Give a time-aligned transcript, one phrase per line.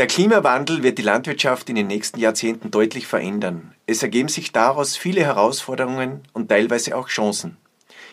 [0.00, 3.74] Der Klimawandel wird die Landwirtschaft in den nächsten Jahrzehnten deutlich verändern.
[3.86, 7.58] Es ergeben sich daraus viele Herausforderungen und teilweise auch Chancen.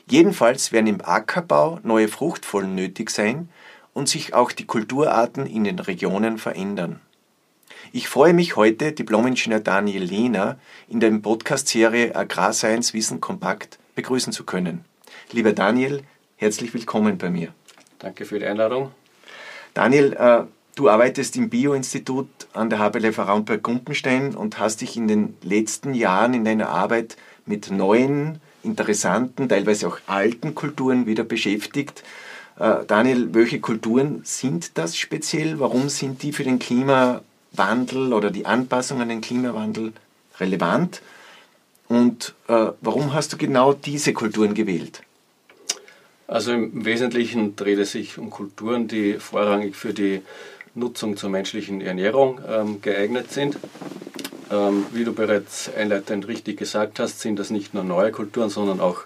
[0.10, 3.50] Jedenfalls werden im Ackerbau neue Fruchtfolgen nötig sein
[3.94, 7.00] und sich auch die Kulturarten in den Regionen verändern.
[7.98, 14.44] Ich freue mich heute, Diplomingenieur Daniel Lehner in der Podcast-Serie Agrarscience Wissen Kompakt begrüßen zu
[14.44, 14.86] können.
[15.32, 16.04] Lieber Daniel,
[16.36, 17.56] herzlich willkommen bei mir.
[17.98, 18.92] Danke für die Einladung.
[19.74, 20.44] Daniel, äh,
[20.76, 26.36] Du arbeitest im Bio-Institut an der HBLF Raumberg-Gumpenstein und hast dich in den letzten Jahren
[26.36, 27.18] in deiner Arbeit
[27.48, 32.04] mit neuen, interessanten, teilweise auch alten Kulturen wieder beschäftigt.
[32.60, 35.60] Äh, Daniel, welche Kulturen sind das speziell?
[35.60, 36.60] Warum sind die für den
[37.58, 39.94] Klimawandel oder die Anpassung an den Klimawandel
[40.40, 41.02] relevant?
[41.88, 45.02] Und äh, warum hast du genau diese Kulturen gewählt?
[46.28, 50.22] Also im Wesentlichen dreht es sich um Kulturen, die vorrangig für die
[50.76, 53.58] Nutzung zur menschlichen Ernährung ähm, geeignet sind.
[54.52, 58.82] Ähm, wie du bereits einleitend richtig gesagt hast, sind das nicht nur neue Kulturen, sondern
[58.82, 59.04] auch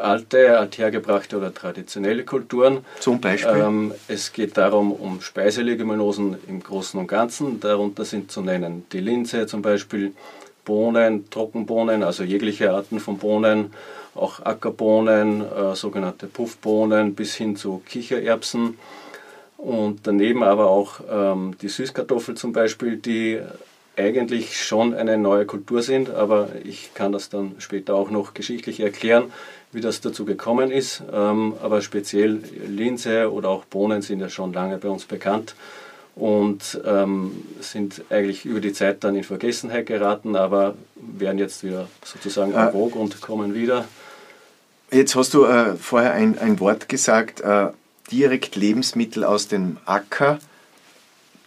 [0.00, 2.84] alte, althergebrachte oder traditionelle Kulturen.
[3.00, 3.60] Zum Beispiel?
[3.60, 7.60] Ähm, es geht darum, um Speiseleguminosen im Großen und Ganzen.
[7.60, 10.12] Darunter sind zu nennen die Linse zum Beispiel,
[10.64, 13.72] Bohnen, Trockenbohnen, also jegliche Arten von Bohnen,
[14.14, 18.78] auch Ackerbohnen, äh, sogenannte Puffbohnen bis hin zu Kichererbsen
[19.58, 23.40] und daneben aber auch ähm, die Süßkartoffel zum Beispiel, die
[23.96, 28.80] eigentlich schon eine neue Kultur sind, aber ich kann das dann später auch noch geschichtlich
[28.80, 29.32] erklären,
[29.72, 31.02] wie das dazu gekommen ist.
[31.12, 35.54] Ähm, aber speziell Linse oder auch Bohnen sind ja schon lange bei uns bekannt
[36.16, 41.88] und ähm, sind eigentlich über die Zeit dann in Vergessenheit geraten, aber werden jetzt wieder
[42.04, 43.84] sozusagen en vogue und kommen wieder.
[44.90, 47.68] Jetzt hast du äh, vorher ein, ein Wort gesagt, äh,
[48.12, 50.38] direkt Lebensmittel aus dem Acker.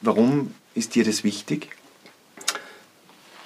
[0.02, 1.70] Warum ist dir das wichtig?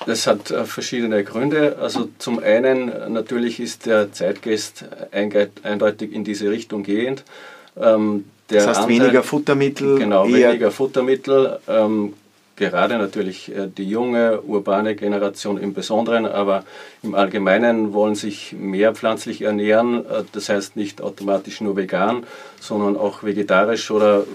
[0.06, 1.78] Das hat äh, verschiedene Gründe.
[1.80, 7.24] Also zum einen natürlich ist der Zeitgeist eindeutig in diese Richtung gehend.
[7.80, 9.98] Ähm, das heißt Anteil, weniger Futtermittel?
[9.98, 11.60] Genau, weniger Futtermittel.
[11.68, 12.14] Ähm,
[12.56, 16.64] gerade natürlich äh, die junge urbane Generation im Besonderen, aber
[17.02, 20.06] im Allgemeinen wollen sich mehr pflanzlich ernähren.
[20.06, 22.24] Äh, das heißt nicht automatisch nur vegan,
[22.60, 24.26] sondern auch vegetarisch oder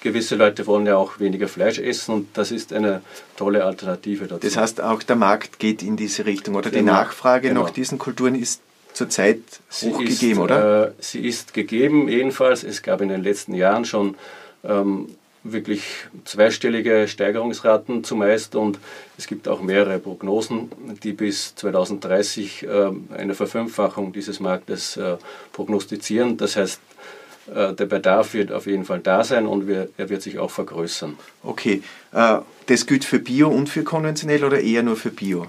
[0.00, 3.02] gewisse Leute wollen ja auch weniger Fleisch essen und das ist eine
[3.36, 4.46] tolle Alternative dazu.
[4.46, 6.78] Das heißt, auch der Markt geht in diese Richtung oder genau.
[6.78, 7.62] die Nachfrage genau.
[7.62, 8.60] nach diesen Kulturen ist
[8.92, 9.40] zurzeit
[9.82, 10.88] hochgegeben, oder?
[10.88, 12.64] Äh, sie ist gegeben, jedenfalls.
[12.64, 14.16] Es gab in den letzten Jahren schon
[14.64, 15.14] ähm,
[15.44, 15.82] wirklich
[16.24, 18.78] zweistellige Steigerungsraten zumeist und
[19.16, 20.70] es gibt auch mehrere Prognosen,
[21.02, 25.16] die bis 2030 äh, eine Verfünffachung dieses Marktes äh,
[25.52, 26.36] prognostizieren.
[26.36, 26.80] Das heißt,
[27.54, 31.18] der Bedarf wird auf jeden Fall da sein und wir, er wird sich auch vergrößern.
[31.42, 31.82] Okay,
[32.12, 35.46] äh, das gilt für Bio und für konventionell oder eher nur für Bio?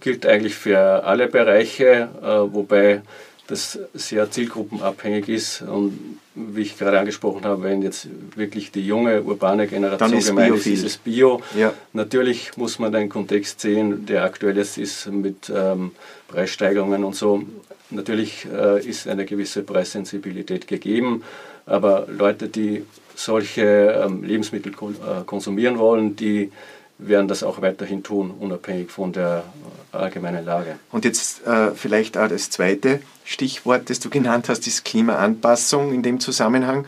[0.00, 3.02] Gilt eigentlich für alle Bereiche, äh, wobei
[3.48, 5.62] das sehr zielgruppenabhängig ist.
[5.62, 10.54] Und wie ich gerade angesprochen habe, wenn jetzt wirklich die junge urbane Generation ist gemeint
[10.54, 11.40] ist, ist es Bio.
[11.56, 11.72] Ja.
[11.94, 15.92] Natürlich muss man den Kontext sehen, der aktuell jetzt ist mit ähm,
[16.28, 17.42] Preissteigerungen und so.
[17.90, 21.24] Natürlich äh, ist eine gewisse Preissensibilität gegeben,
[21.64, 22.84] aber Leute, die
[23.14, 26.52] solche ähm, Lebensmittel kon äh, konsumieren wollen, die
[26.98, 29.44] werden das auch weiterhin tun, unabhängig von der
[29.92, 30.78] äh, allgemeinen Lage.
[30.90, 36.02] Und jetzt äh, vielleicht auch das zweite Stichwort, das du genannt hast, ist Klimaanpassung in
[36.02, 36.86] dem Zusammenhang.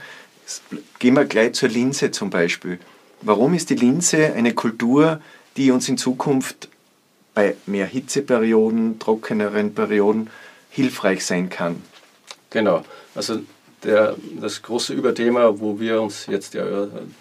[0.98, 2.80] Gehen wir gleich zur Linse zum Beispiel.
[3.22, 5.20] Warum ist die Linse eine Kultur,
[5.56, 6.68] die uns in Zukunft
[7.34, 10.30] bei mehr Hitzeperioden, trockeneren Perioden
[10.70, 11.82] hilfreich sein kann?
[12.50, 12.82] Genau.
[13.14, 13.40] Also
[13.84, 16.64] der, das große Überthema, wo wir uns jetzt ja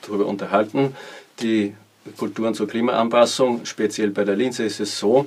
[0.01, 0.95] darüber unterhalten,
[1.39, 1.75] die
[2.17, 3.65] Kulturen zur Klimaanpassung.
[3.65, 5.25] Speziell bei der Linse ist es so,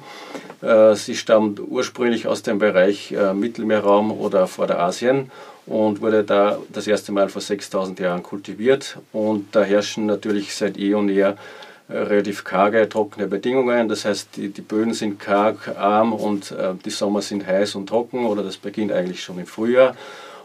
[0.63, 5.31] äh, sie stammt ursprünglich aus dem Bereich äh, Mittelmeerraum oder Vorderasien
[5.67, 8.99] und wurde da das erste Mal vor 6000 Jahren kultiviert.
[9.13, 11.35] Und da herrschen natürlich seit eh und je äh,
[11.89, 13.89] relativ karge, trockene Bedingungen.
[13.89, 16.55] Das heißt, die, die Böden sind karg, arm und
[16.85, 19.97] die Sommer sind heiß und trocken oder das beginnt eigentlich schon im Frühjahr.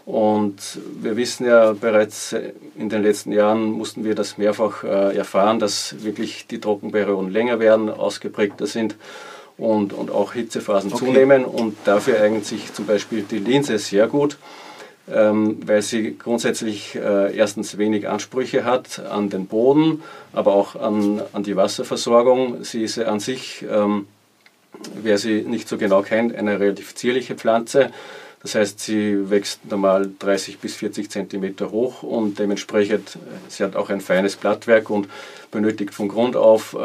[0.07, 2.33] Und wir wissen ja bereits
[2.77, 7.59] in den letzten Jahren mussten wir das mehrfach äh, erfahren, dass wirklich die Trockenperioden länger
[7.59, 8.95] werden, ausgeprägter sind
[9.57, 11.05] und, und auch Hitzephasen okay.
[11.05, 11.43] zunehmen.
[11.43, 14.37] Und dafür eignet sich zum Beispiel die Linse sehr gut,
[15.13, 21.21] ähm, weil sie grundsätzlich äh, erstens wenig Ansprüche hat an den Boden, aber auch an,
[21.33, 22.63] an die Wasserversorgung.
[22.63, 24.07] Sie ist an sich ähm,
[25.01, 27.91] wer sie nicht so genau kennt, eine relativ zierliche Pflanze.
[28.47, 33.75] Das heißt, sie wächst normal 30 bis 40 Zentimeter hoch und dementsprechend, äh, sie hat
[33.75, 35.09] auch ein feines Blattwerk und
[35.51, 36.77] benötigt von Grund auf äh,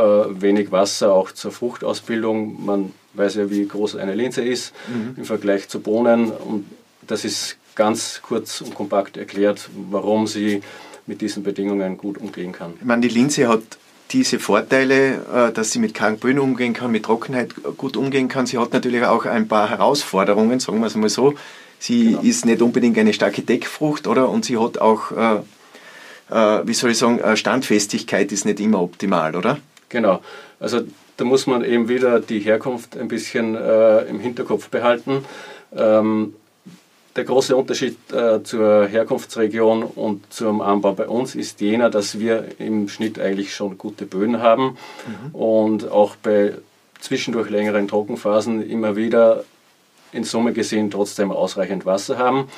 [0.43, 2.65] wenig Wasser, auch zur Fruchtausbildung.
[2.67, 5.15] Man weiß ja, wie groß eine Linse ist mhm.
[5.19, 6.65] im Vergleich zu Bohnen und
[7.07, 10.63] das ist ganz kurz und kompakt erklärt, warum sie
[11.07, 12.73] mit diesen Bedingungen gut umgehen kann.
[12.81, 13.63] Ich meine, die Linse hat
[14.11, 18.47] diese Vorteile, äh, dass sie mit kargen Böden umgehen kann, mit Trockenheit gut umgehen kann.
[18.47, 21.35] Sie hat natürlich auch ein paar Herausforderungen, sagen wir es mal so.
[21.79, 22.21] Sie genau.
[22.21, 24.29] ist nicht unbedingt eine starke Deckfrucht, oder?
[24.29, 25.37] Und sie hat auch, äh,
[26.31, 29.59] äh, wie soll ich sagen, Standfestigkeit ist nicht immer optimal, oder?
[29.89, 30.21] Genau.
[30.61, 30.83] Also
[31.17, 35.25] da muss man eben wieder die Herkunft ein bisschen im Hinterkopf behalten.
[35.77, 36.35] Ähm,
[37.17, 42.47] der große Unterschied äh, zur Herkunftsregion und zum Anbau bei uns ist jener, dass wir
[42.59, 44.77] im Schnitt eigentlich schon gute Böden haben
[45.07, 45.35] mhm.
[45.35, 46.55] und auch bei
[47.01, 49.45] zwischendurch längeren Trockenphasen immer wieder
[50.13, 52.49] in Summe gesehen trotzdem ausreichend Wasser haben.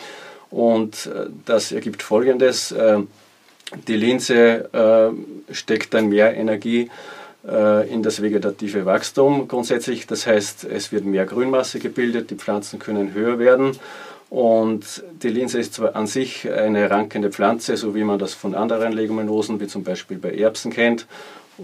[0.51, 2.71] Und äh, das ergibt Folgendes.
[2.71, 3.01] Äh,
[3.89, 6.91] die Linse äh, steckt dann mehr Energie
[7.49, 10.06] äh, in das vegetative Wachstum grundsätzlich.
[10.06, 13.77] Das heißt, es wird mehr Grünmasse gebildet, die Pflanzen können höher werden
[14.31, 18.55] und die Linse ist zwar an sich eine rankende Pflanze, so wie man das von
[18.55, 21.06] anderen Leguminosen, wie zum Beispiel bei Erbsen kennt.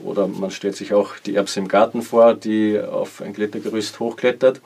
[0.05, 4.61] Oder man stellt sich auch die Erbse im Garten vor, die auf ein Klettergerüst hochklettert.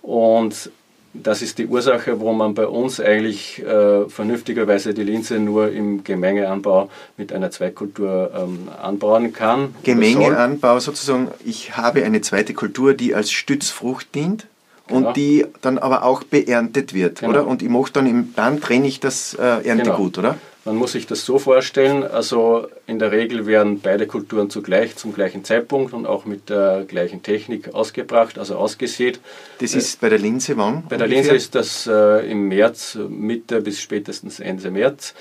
[0.00, 0.70] Und
[1.12, 6.02] das ist die Ursache, wo man bei uns eigentlich äh, vernünftigerweise die Linse nur im
[6.02, 9.74] Gemengeanbau mit einer Zweigkultur ähm, anbauen kann.
[9.84, 14.46] Gemengeanbau sozusagen, ich habe eine zweite Kultur, die als Stützfrucht dient
[14.86, 15.08] genau.
[15.08, 17.30] und die dann aber auch beerntet wird, genau.
[17.30, 17.46] oder?
[17.46, 20.28] Und ich mache dann im, dann trenne ich das äh, Erntegut, genau.
[20.28, 20.38] oder?
[20.66, 25.12] Man muss sich das so vorstellen, also in der Regel werden beide Kulturen zugleich zum
[25.12, 29.20] gleichen Zeitpunkt und auch mit der gleichen Technik ausgebracht, also ausgesät.
[29.58, 30.84] Das ist bei der Linse wann?
[30.88, 30.98] Bei ungefähr?
[30.98, 35.12] der Linse ist das äh, im März, Mitte bis spätestens Ende März.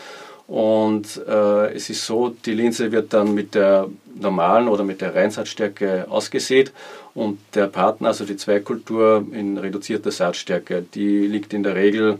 [0.47, 5.15] Und äh, es ist so, die Linse wird dann mit der normalen oder mit der
[5.15, 6.71] Reinsaatstärke ausgesät
[7.13, 12.19] und der Partner, also die Zweigkultur in reduzierter Saatstärke, die liegt in der Regel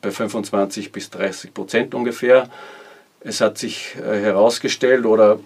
[0.00, 2.48] bei 25 bis 30 Prozent ungefähr.
[3.20, 5.38] Es hat sich äh, herausgestellt oder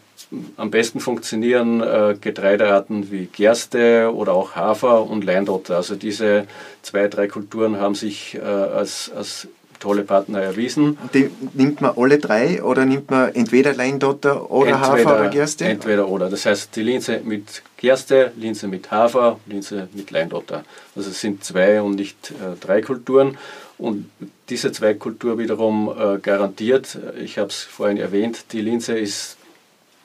[0.56, 5.76] am besten funktionieren äh, Getreidearten wie Gerste oder auch Hafer und Leindotter.
[5.76, 6.46] Also diese
[6.82, 9.48] zwei, drei Kulturen haben sich äh, als, als
[9.78, 10.99] tolle Partner erwiesen.
[11.14, 15.64] Die, nimmt man alle drei oder nimmt man entweder Leindotter oder entweder, Hafer oder Gerste?
[15.64, 16.28] Entweder oder.
[16.28, 20.64] Das heißt, die Linse mit Gerste, Linse mit Hafer, Linse mit Leindotter.
[20.94, 23.38] Also es sind zwei und nicht äh, drei Kulturen.
[23.78, 24.11] Und
[24.49, 29.37] diese Zweigkultur wiederum äh, garantiert, ich habe es vorhin erwähnt, die Linse ist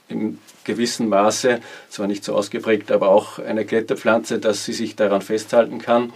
[0.09, 5.21] im gewissen Maße, zwar nicht so ausgeprägt, aber auch eine Kletterpflanze, dass sie sich daran
[5.21, 6.11] festhalten kann,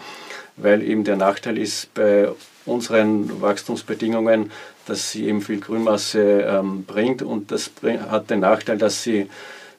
[0.58, 2.30] weil eben der Nachteil ist bei
[2.66, 4.52] unseren Wachstumsbedingungen,
[4.86, 7.72] dass sie eben viel Grünmasse ähm, bringt und das
[8.10, 9.30] hat den Nachteil, dass sie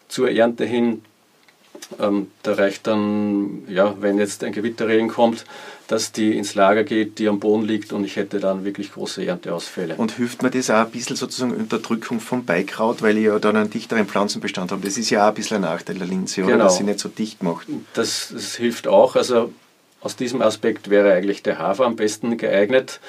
[0.08, 1.02] zur Ernte hin,
[2.00, 5.44] ähm, da reicht dann, ja, wenn jetzt ein Gewitterregen kommt,
[5.88, 9.24] dass die ins Lager geht, die am Boden liegt und ich hätte dann wirklich große
[9.24, 9.94] Ernteausfälle.
[9.96, 13.56] Und hilft mir das auch ein bisschen sozusagen Unterdrückung vom Beikraut, weil ich ja dann
[13.56, 14.82] einen dichteren Pflanzenbestand habe.
[14.82, 16.52] Das ist ja auch ein bisschen ein Nachteil der Linse, oder?
[16.52, 16.64] Genau.
[16.64, 17.68] Dass sie nicht so dicht macht.
[17.94, 19.14] Das, das hilft auch.
[19.14, 19.52] Also
[20.06, 23.00] aus diesem Aspekt wäre eigentlich der Hafer am besten geeignet.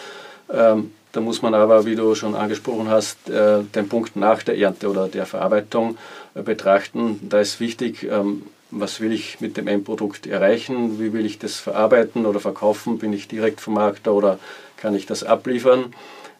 [0.51, 4.57] Ähm, da muss man aber, wie du schon angesprochen hast, äh, den Punkt nach der
[4.57, 5.99] Ernte oder der Verarbeitung
[6.33, 7.19] äh, betrachten.
[7.29, 11.57] Da ist wichtig, ähm, was will ich mit dem Endprodukt erreichen, wie will ich das
[11.57, 14.39] verarbeiten oder verkaufen, bin ich direkt vom Markt oder
[14.75, 15.93] kann ich das abliefern.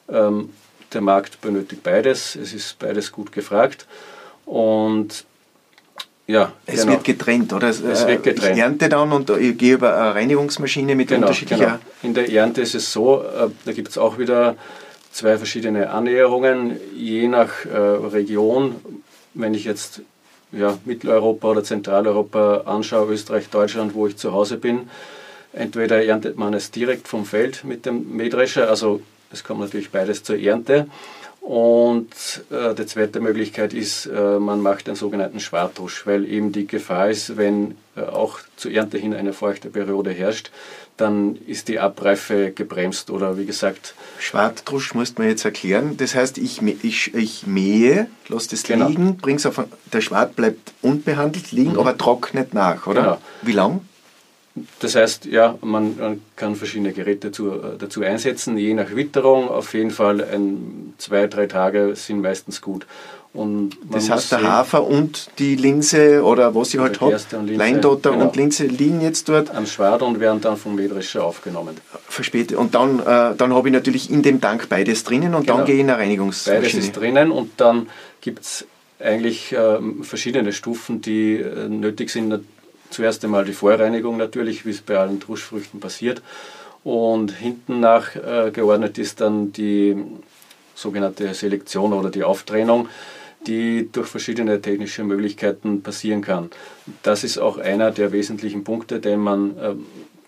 [0.09, 0.49] Ähm,
[0.91, 3.85] der Markt benötigt beides, es ist beides gut gefragt
[4.45, 5.23] und
[6.27, 6.93] ja, es genau.
[6.93, 7.69] wird getrennt, oder?
[7.69, 8.57] Es wird äh, getrennt.
[8.57, 11.65] Ich ernte dann und ich gehe über eine Reinigungsmaschine mit genau, unterschiedlicher.
[11.65, 11.79] Genau.
[12.03, 14.55] In der Ernte ist es so, äh, da gibt es auch wieder
[15.11, 18.75] zwei verschiedene Annäherungen, je nach äh, Region.
[19.33, 20.01] Wenn ich jetzt
[20.51, 24.89] ja, Mitteleuropa oder Zentraleuropa anschaue, Österreich, Deutschland, wo ich zu Hause bin,
[25.53, 30.23] entweder erntet man es direkt vom Feld mit dem Mähdrescher, also es kommt natürlich beides
[30.23, 30.87] zur Ernte,
[31.47, 32.09] und
[32.51, 37.09] äh, die zweite Möglichkeit ist, äh, man macht einen sogenannten Schwartusch, weil eben die Gefahr
[37.09, 40.51] ist, wenn äh, auch zur Ernte hin eine feuchte Periode herrscht,
[40.97, 43.95] dann ist die Abreife gebremst oder wie gesagt.
[44.19, 45.95] Schwartrusch muss man jetzt erklären.
[45.95, 48.89] Das heißt, ich, ich, ich mähe, lasse das genau.
[48.89, 49.63] liegen, bring's auf,
[49.93, 51.79] der Schwart bleibt unbehandelt liegen, mhm.
[51.79, 53.01] aber trocknet nach, oder?
[53.01, 53.17] Genau.
[53.43, 53.81] Wie lang?
[54.79, 59.49] Das heißt, ja, man, kann verschiedene Geräte dazu, äh, dazu einsetzen, je nach Witterung.
[59.49, 62.85] Auf jeden Fall ein, zwei, drei Tage sind meistens gut.
[63.33, 68.25] Und das heißt, der Hafer und die Linse oder was ich halt habe, Leindotter genau.
[68.25, 69.53] und Linse liegen jetzt dort.
[69.53, 71.77] Am Schwad und werden dann vom Mähdrescher aufgenommen.
[72.07, 72.57] Verspätet.
[72.57, 75.57] Und dann, äh, dann habe ich natürlich in dem Tank beides drinnen und genau.
[75.57, 76.61] dann gehe ich in eine Reinigungsmaschine.
[76.61, 77.89] Beides ist drinnen und dann
[78.21, 78.65] gibt es
[78.99, 82.43] eigentlich äh, verschiedene Stufen, die äh, nötig sind.
[82.89, 86.21] Zuerst einmal die Vorreinigung natürlich, wie es bei allen Truschfrüchten passiert.
[86.83, 89.95] Und hinten nach äh, geordnet ist dann die
[90.75, 92.87] sogenannte Selektion oder die Auftrennung
[93.45, 96.49] die durch verschiedene technische Möglichkeiten passieren kann.
[97.03, 99.75] Das ist auch einer der wesentlichen Punkte, den man äh,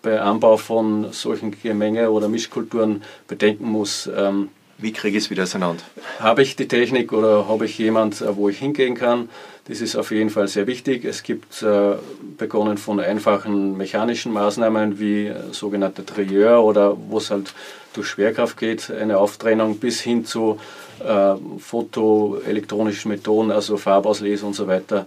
[0.02, 4.08] bei Anbau von solchen Gemenge- oder Mischkulturen bedenken muss.
[4.14, 4.48] Ähm,
[4.80, 5.82] Wie kriege ich es wieder auseinander?
[6.18, 9.28] Habe ich die Technik oder habe ich jemand, äh, wo ich hingehen kann?
[9.68, 11.04] Das ist auf jeden Fall sehr wichtig.
[11.04, 11.94] Es gibt äh,
[12.38, 17.52] begonnen von einfachen mechanischen Maßnahmen wie äh, sogenannte Trieur oder wo es halt
[17.92, 20.58] durch Schwerkraft geht, eine Auftrennung bis hin zu
[21.04, 25.06] äh, fotoelektronischen Methoden, also Farbauslese und so weiter.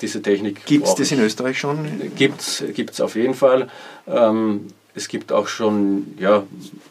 [0.00, 0.64] Diese Technik.
[0.66, 2.12] Gibt es das in Österreich schon?
[2.16, 3.68] Gibt es auf jeden Fall.
[4.06, 6.44] Ähm, es gibt auch schon ja,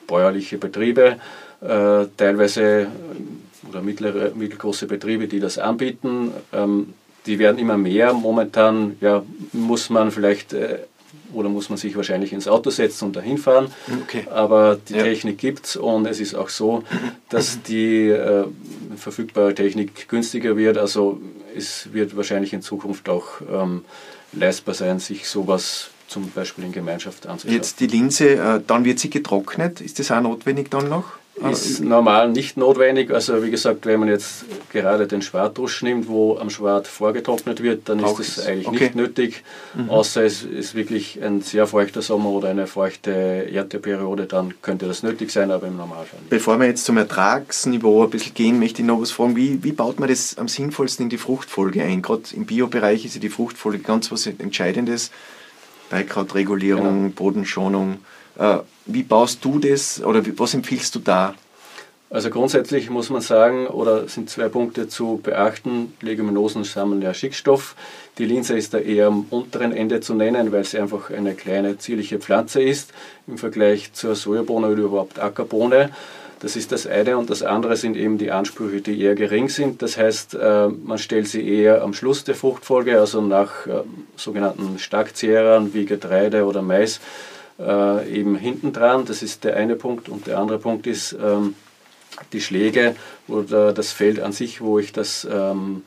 [0.08, 1.18] bäuerliche Betriebe,
[1.64, 2.88] äh, teilweise
[3.70, 6.32] oder mittlere, mittelgroße Betriebe, die das anbieten.
[6.52, 6.94] Ähm,
[7.26, 8.14] die werden immer mehr.
[8.14, 10.80] Momentan ja, muss man vielleicht äh,
[11.32, 13.68] oder muss man sich wahrscheinlich ins Auto setzen und dahin fahren.
[14.04, 14.26] Okay.
[14.30, 15.04] Aber die ja.
[15.04, 16.84] Technik gibt es und es ist auch so,
[17.30, 18.46] dass die äh,
[18.96, 20.78] verfügbare Technik günstiger wird.
[20.78, 21.22] Also
[21.56, 23.86] es wird wahrscheinlich in Zukunft auch ähm,
[24.32, 27.56] leistbar sein, sich sowas zum Beispiel in Gemeinschaft anzuschauen.
[27.56, 29.82] Jetzt die Linse, äh, dann wird sie getrocknet.
[29.82, 31.23] Ist das auch notwendig dann noch?
[31.36, 33.12] Ist normal nicht notwendig.
[33.12, 37.90] Also wie gesagt, wenn man jetzt gerade den Schwartrusch nimmt, wo am Schwart vorgetrocknet wird,
[37.90, 38.84] dann ist das eigentlich okay.
[38.84, 39.44] nicht nötig.
[39.74, 39.90] Mhm.
[39.90, 43.12] Außer es ist wirklich ein sehr feuchter Sommer oder eine feuchte
[43.52, 46.30] Erdperiode, dann könnte das nötig sein, aber im Normalfall nicht.
[46.30, 49.36] Bevor wir jetzt zum Ertragsniveau ein bisschen gehen, möchte ich noch was fragen.
[49.36, 52.04] Wie, wie baut man das am sinnvollsten in die Fruchtfolge ein?
[52.04, 55.10] Gerade im Biobereich ist ja die Fruchtfolge ganz was Entscheidendes.
[55.94, 57.14] Beikrautregulierung, genau.
[57.16, 58.00] Bodenschonung.
[58.38, 58.58] Äh,
[58.88, 61.36] wie baust du das oder was empfiehlst du da?
[62.10, 65.94] Also grundsätzlich muss man sagen, oder sind zwei Punkte zu beachten.
[66.02, 67.76] Leguminosen sammeln ja Schickstoff.
[68.18, 71.78] Die Linse ist da eher am unteren Ende zu nennen, weil sie einfach eine kleine
[71.78, 72.92] zierliche Pflanze ist
[73.28, 75.92] im Vergleich zur Sojabohne oder überhaupt Ackerbohne.
[76.44, 79.82] Das ist das eine und das andere sind eben die Ansprüche, die eher gering sind.
[79.82, 83.84] Das heißt, äh, man stellt sie eher am Schluss der Fruchtfolge, also nach äh,
[84.18, 87.00] sogenannten Starkzehrern wie Getreide oder Mais,
[87.60, 89.06] äh, eben hinten dran.
[89.06, 90.10] Das ist der eine Punkt.
[90.10, 91.56] Und der andere Punkt ist ähm,
[92.34, 92.98] die Schläge
[93.30, 95.84] oder das Feld an sich, wo ich das ähm,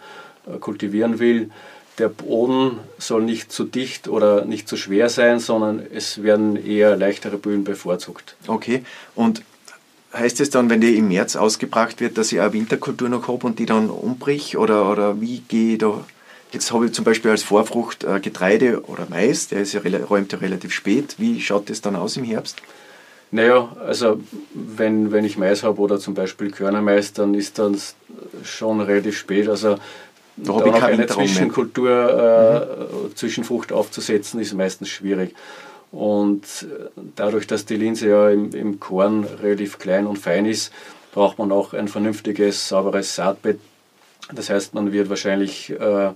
[0.60, 1.50] kultivieren will.
[1.98, 6.96] Der Boden soll nicht zu dicht oder nicht zu schwer sein, sondern es werden eher
[6.96, 8.36] leichtere Böden bevorzugt.
[8.46, 8.82] Okay,
[9.14, 9.42] und
[10.16, 13.46] heißt es dann, wenn die im März ausgebracht wird, dass ich eine Winterkultur noch habe
[13.46, 16.04] und die dann umbrich oder, oder wie gehe ich da
[16.52, 20.32] Jetzt habe ich zum Beispiel als Vorfrucht äh, Getreide oder Mais, der ist ja, räumt
[20.32, 21.16] ja relativ spät.
[21.18, 22.62] Wie schaut das dann aus im Herbst?
[23.32, 24.20] Naja, also
[24.54, 27.96] wenn, wenn ich Mais habe oder zum Beispiel Körnermais, dann ist das
[28.44, 29.48] schon relativ spät.
[29.48, 29.76] Also
[30.36, 33.16] da, da noch eine Zwischenkultur, äh, mhm.
[33.16, 35.34] Zwischenfrucht aufzusetzen, ist meistens schwierig.
[35.96, 36.66] Und
[37.16, 40.70] dadurch, dass die Linse ja im, im Korn relativ klein und fein ist,
[41.12, 43.58] braucht man auch ein vernünftiges, sauberes Saatbett,
[44.32, 46.10] das heißt, man wird wahrscheinlich äh,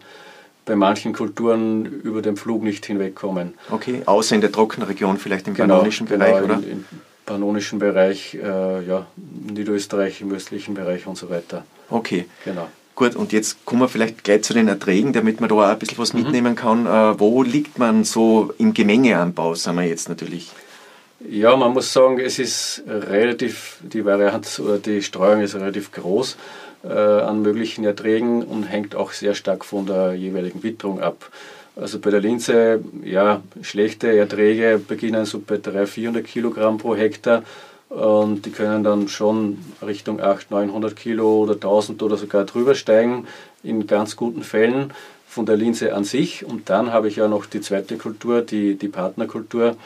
[0.64, 3.54] bei manchen Kulturen über den Flug nicht hinwegkommen.
[3.70, 6.54] Okay, außer in der Trockenregion, vielleicht im genau, pannonischen genau, Bereich, oder?
[6.54, 6.84] Im
[7.24, 11.64] pannonischen Bereich, äh, ja, Niederösterreich, im östlichen Bereich und so weiter.
[11.88, 12.26] Okay.
[12.44, 12.68] Genau.
[13.00, 15.78] Gut, und jetzt kommen wir vielleicht gleich zu den Erträgen, damit man da auch ein
[15.78, 16.20] bisschen was mhm.
[16.20, 16.84] mitnehmen kann.
[16.84, 20.50] Äh, wo liegt man so im Gemengeanbau, sagen wir jetzt natürlich?
[21.26, 26.36] Ja, man muss sagen, es ist relativ, die Variante oder die Streuung ist relativ groß
[26.84, 31.30] äh, an möglichen Erträgen und hängt auch sehr stark von der jeweiligen Witterung ab.
[31.76, 37.44] Also bei der Linse, ja, schlechte Erträge beginnen so bei 300, 400 Kilogramm pro Hektar
[37.90, 43.26] und die können dann schon Richtung 800, 900 Kilo oder 1000 oder sogar drüber steigen
[43.62, 44.92] in ganz guten Fällen
[45.28, 46.44] von der Linse an sich.
[46.44, 49.76] Und dann habe ich ja noch die zweite Kultur, die, die Partnerkultur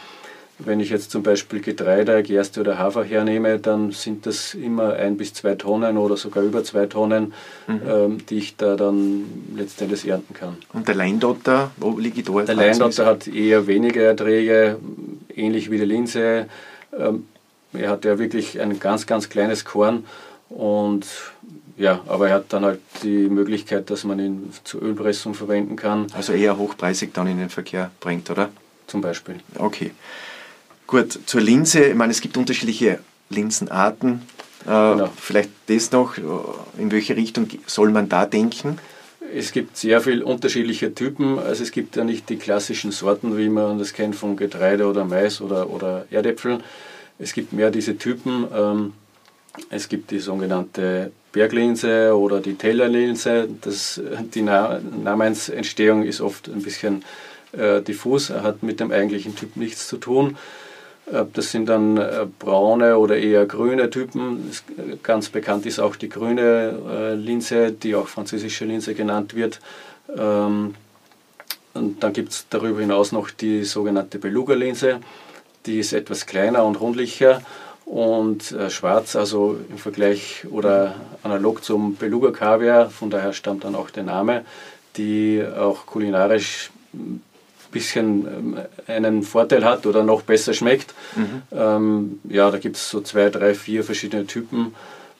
[0.58, 5.16] wenn ich jetzt zum Beispiel Getreide, Gerste oder Hafer hernehme, dann sind das immer ein
[5.16, 7.32] bis zwei Tonnen oder sogar über zwei Tonnen,
[7.66, 7.80] mhm.
[7.86, 9.24] ähm, die ich da dann
[9.56, 10.56] letztendlich ernten kann.
[10.72, 12.42] Und der Leindotter, wo liege ich da?
[12.42, 14.78] Der Leindotter hat eher weniger Erträge,
[15.34, 16.46] ähnlich wie die Linse.
[16.96, 17.26] Ähm,
[17.74, 20.04] er hat ja wirklich ein ganz, ganz kleines Korn
[20.48, 21.06] und
[21.76, 26.06] ja, aber er hat dann halt die Möglichkeit, dass man ihn zur Ölpressung verwenden kann.
[26.12, 28.50] Also eher hochpreisig dann in den Verkehr bringt, oder?
[28.86, 29.36] Zum Beispiel.
[29.58, 29.90] Okay.
[30.86, 33.00] Gut, zur Linse, ich meine, es gibt unterschiedliche
[33.30, 34.22] Linsenarten.
[34.64, 35.08] genau.
[35.16, 36.16] Vielleicht das noch,
[36.78, 38.78] in welche Richtung soll man da denken?
[39.34, 41.38] Es gibt sehr viele unterschiedliche Typen.
[41.38, 45.04] Also es gibt ja nicht die klassischen Sorten, wie man das kennt von Getreide oder
[45.04, 46.58] Mais oder, oder Erdäpfel.
[47.18, 48.46] Es gibt mehr diese Typen.
[48.54, 48.92] Ähm,
[49.70, 53.48] es gibt die sogenannte Berglinse oder die Tellerlinse.
[53.60, 54.00] Das,
[54.34, 57.04] die Namensentstehung ist oft ein bisschen
[57.52, 60.36] äh, diffus, hat mit dem eigentlichen Typ nichts zu tun.
[61.10, 64.50] Äh, das sind dann äh, braune oder eher grüne Typen.
[65.02, 69.60] Ganz bekannt ist auch die grüne äh, Linse, die auch französische Linse genannt wird.
[70.16, 70.74] Ähm,
[71.74, 75.00] und dann gibt es darüber hinaus noch die sogenannte Beluga-Linse.
[75.66, 77.42] Die ist etwas kleiner und rundlicher
[77.86, 84.04] und schwarz, also im Vergleich oder analog zum Beluga-Kaviar, von daher stammt dann auch der
[84.04, 84.44] Name,
[84.96, 86.70] die auch kulinarisch
[87.74, 90.94] bisschen ähm, einen Vorteil hat oder noch besser schmeckt.
[91.16, 91.42] Mhm.
[91.52, 94.74] Ähm, ja, da gibt es so zwei, drei, vier verschiedene Typen.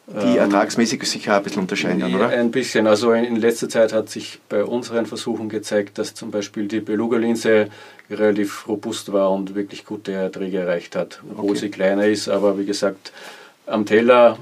[0.06, 2.28] Die ähm, ertragsmäßig sich auch ein bisschen unterscheiden, oder?
[2.28, 2.86] Ein bisschen.
[2.86, 7.68] Also in letzter Zeit hat sich bei unseren Versuchen gezeigt, dass zum Beispiel die Beluga-Linse
[8.10, 11.60] relativ robust war und wirklich gute Erträge erreicht hat, obwohl okay.
[11.60, 12.28] sie kleiner ist.
[12.28, 13.12] Aber wie gesagt,
[13.66, 14.38] am Teller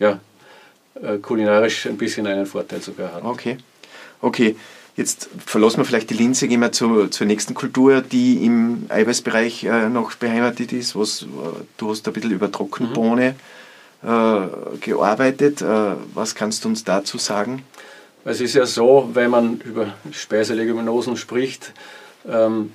[0.00, 0.18] ja,
[1.00, 3.24] äh, kulinarisch ein bisschen einen Vorteil sogar hat.
[3.24, 3.56] Okay.
[4.20, 4.56] Okay.
[4.96, 9.64] Jetzt verlassen wir vielleicht die Linse, gehen wir zu, zur nächsten Kultur, die im Eiweißbereich
[9.64, 10.96] äh, noch beheimatet ist.
[10.96, 11.26] Was, äh,
[11.78, 13.59] du hast ein bisschen über Trockenbohne mhm.
[14.02, 15.62] Äh, gearbeitet.
[15.62, 17.64] Äh, was kannst du uns dazu sagen?
[18.24, 21.72] Es ist ja so, wenn man über Speiseleguminosen spricht,
[22.28, 22.72] ähm,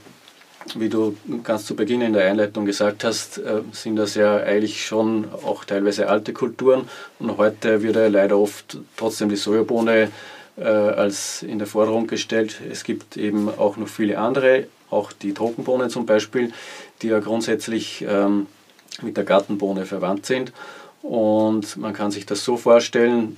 [0.73, 4.85] wie du ganz zu Beginn in der Einleitung gesagt hast, äh, sind das ja eigentlich
[4.85, 6.89] schon auch teilweise alte Kulturen.
[7.19, 10.09] Und heute wird ja leider oft trotzdem die Sojabohne
[10.57, 12.61] äh, als in der Forderung gestellt.
[12.71, 16.51] Es gibt eben auch noch viele andere, auch die Trockenbohnen zum Beispiel,
[17.01, 18.47] die ja grundsätzlich ähm,
[19.01, 20.53] mit der Gartenbohne verwandt sind.
[21.05, 23.37] Und man kann sich das so vorstellen,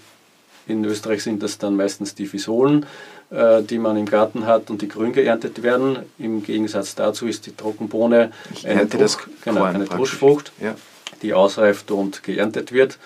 [0.68, 2.86] in Österreich sind das dann meistens die Fisolen,
[3.30, 6.00] äh, die man im Garten hat und die grün geerntet werden.
[6.18, 8.32] Im Gegensatz dazu ist die Trockenbohne
[8.64, 10.76] eine, Drusch, genau, eine Druschfrucht, ja.
[11.22, 13.00] die ausreift und geerntet wird.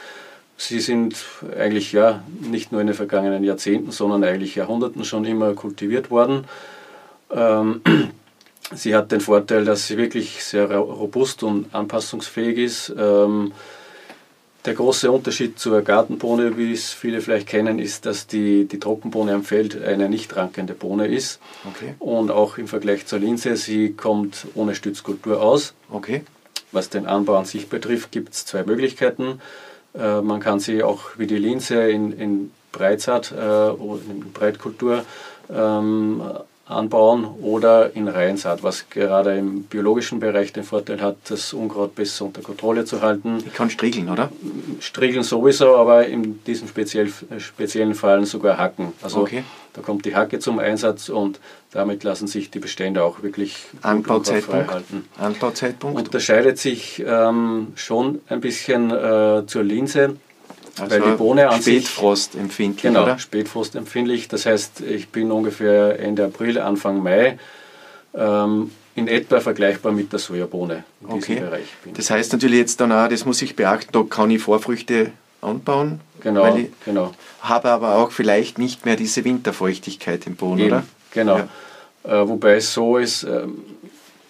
[0.58, 1.16] Sie sind
[1.58, 6.46] eigentlich ja nicht nur in den vergangenen Jahrzehnten, sondern eigentlich Jahrhunderten schon immer kultiviert worden.
[7.32, 7.82] Ähm,
[8.76, 12.94] sie hat den Vorteil, dass sie wirklich sehr robust und anpassungsfähig ist.
[12.96, 13.54] Ähm,
[14.66, 19.34] der große Unterschied zur Gartenbohne, wie es viele vielleicht kennen, ist, dass die, die Trockenbohne
[19.34, 21.40] am Feld eine nicht rankende Bohne ist.
[21.68, 21.96] Okay.
[22.00, 25.74] Und auch im Vergleich zur Linse, sie kommt ohne Stützkultur aus.
[25.90, 26.24] Okay.
[26.72, 29.42] Was den Anbau an sich betrifft, gibt es zwei Möglichkeiten.
[29.94, 35.04] Äh, man kann sie auch wie die Linse in, in Breitsaat äh, in Breitkultur
[35.54, 36.22] ähm,
[36.72, 42.26] anbauen oder in Reihensaat, was gerade im biologischen Bereich den Vorteil hat, das Unkraut besser
[42.26, 43.40] unter Kontrolle zu halten.
[43.40, 44.30] Die kann striegeln, oder?
[44.80, 48.94] Striegeln sowieso, aber in diesem speziell, speziellen Fall sogar hacken.
[49.02, 49.44] Also okay.
[49.74, 51.40] da kommt die Hacke zum Einsatz und
[51.72, 55.06] damit lassen sich die Bestände auch wirklich Anbauzeitpunkt, halten.
[55.18, 60.18] Anbauzeitpunkt unterscheidet sich ähm, schon ein bisschen äh, zur Linse.
[60.80, 63.20] Also weil die Bohne an Spätfrostempfindlich, genau, oder?
[63.20, 64.28] Spätfrostempfindlich.
[64.28, 67.38] Das heißt, ich bin ungefähr Ende April, Anfang Mai
[68.14, 71.20] ähm, in etwa vergleichbar mit der Sojabohne in okay.
[71.20, 71.68] diesem Bereich.
[71.84, 71.94] Bin.
[71.94, 76.00] Das heißt natürlich jetzt dann auch, das muss ich beachten, da kann ich Vorfrüchte anbauen.
[76.22, 77.14] Genau, ich genau.
[77.42, 80.68] habe aber auch vielleicht nicht mehr diese Winterfeuchtigkeit im Boden, Eben.
[80.70, 80.84] oder?
[81.12, 81.38] Genau.
[81.38, 81.48] Ja.
[82.04, 83.44] Äh, wobei es so ist, äh,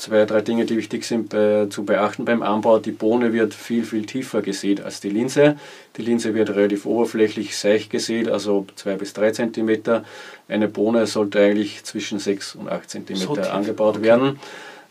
[0.01, 2.79] zwei, drei Dinge, die wichtig sind bei, zu beachten beim Anbau.
[2.79, 5.57] Die Bohne wird viel, viel tiefer gesät als die Linse.
[5.95, 10.03] Die Linse wird relativ oberflächlich seich gesät, also zwei bis drei Zentimeter.
[10.47, 14.05] Eine Bohne sollte eigentlich zwischen sechs und acht Zentimeter so angebaut okay.
[14.05, 14.39] werden.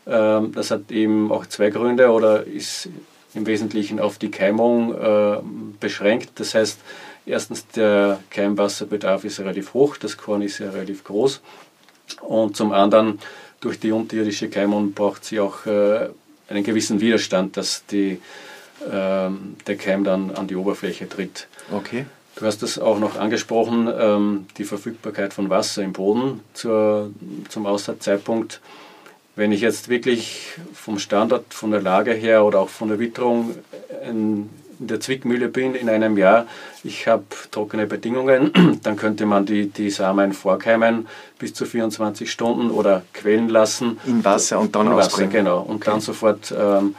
[0.07, 2.87] Ähm, das hat eben auch zwei Gründe oder ist
[3.33, 5.39] im Wesentlichen auf die Keimung äh,
[5.79, 6.31] beschränkt.
[6.35, 6.79] Das heißt,
[7.25, 11.41] erstens der Keimwasserbedarf ist relativ hoch, das Korn ist ja relativ groß
[12.21, 13.19] und zum anderen,
[13.61, 16.09] durch die unterirdische Keimung braucht sie auch äh,
[16.49, 18.19] einen gewissen Widerstand, dass die,
[18.85, 19.29] äh,
[19.67, 21.47] der Keim dann an die Oberfläche tritt.
[21.71, 22.05] Okay.
[22.35, 27.11] Du hast das auch noch angesprochen, ähm, die Verfügbarkeit von Wasser im Boden zur,
[27.49, 28.61] zum Aussaatzeitpunkt.
[29.35, 33.55] Wenn ich jetzt wirklich vom Standort, von der Lage her oder auch von der Witterung
[34.03, 34.49] ein
[34.81, 36.47] in der Zwickmühle bin in einem Jahr,
[36.83, 41.07] ich habe trockene Bedingungen, dann könnte man die, die Samen vorkeimen
[41.39, 43.99] bis zu 24 Stunden oder quellen lassen.
[44.05, 45.61] In Wasser und dann in Wasser, genau.
[45.61, 45.91] Und okay.
[45.91, 46.95] dann sofort ähm,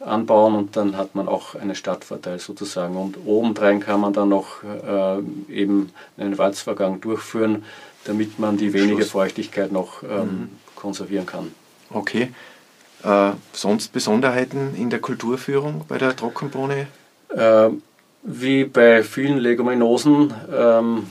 [0.00, 2.96] anbauen und dann hat man auch einen Startvorteil sozusagen.
[2.96, 5.18] Und obendrein kann man dann noch äh,
[5.52, 7.64] eben einen Walzvorgang durchführen,
[8.04, 10.48] damit man die wenige Feuchtigkeit noch ähm, mhm.
[10.76, 11.52] konservieren kann.
[11.88, 12.32] Okay.
[13.02, 16.86] Äh, sonst Besonderheiten in der Kulturführung bei der Trockenbohne?
[17.36, 17.70] Äh,
[18.22, 21.06] Wie bei vielen Leguminosen, ähm,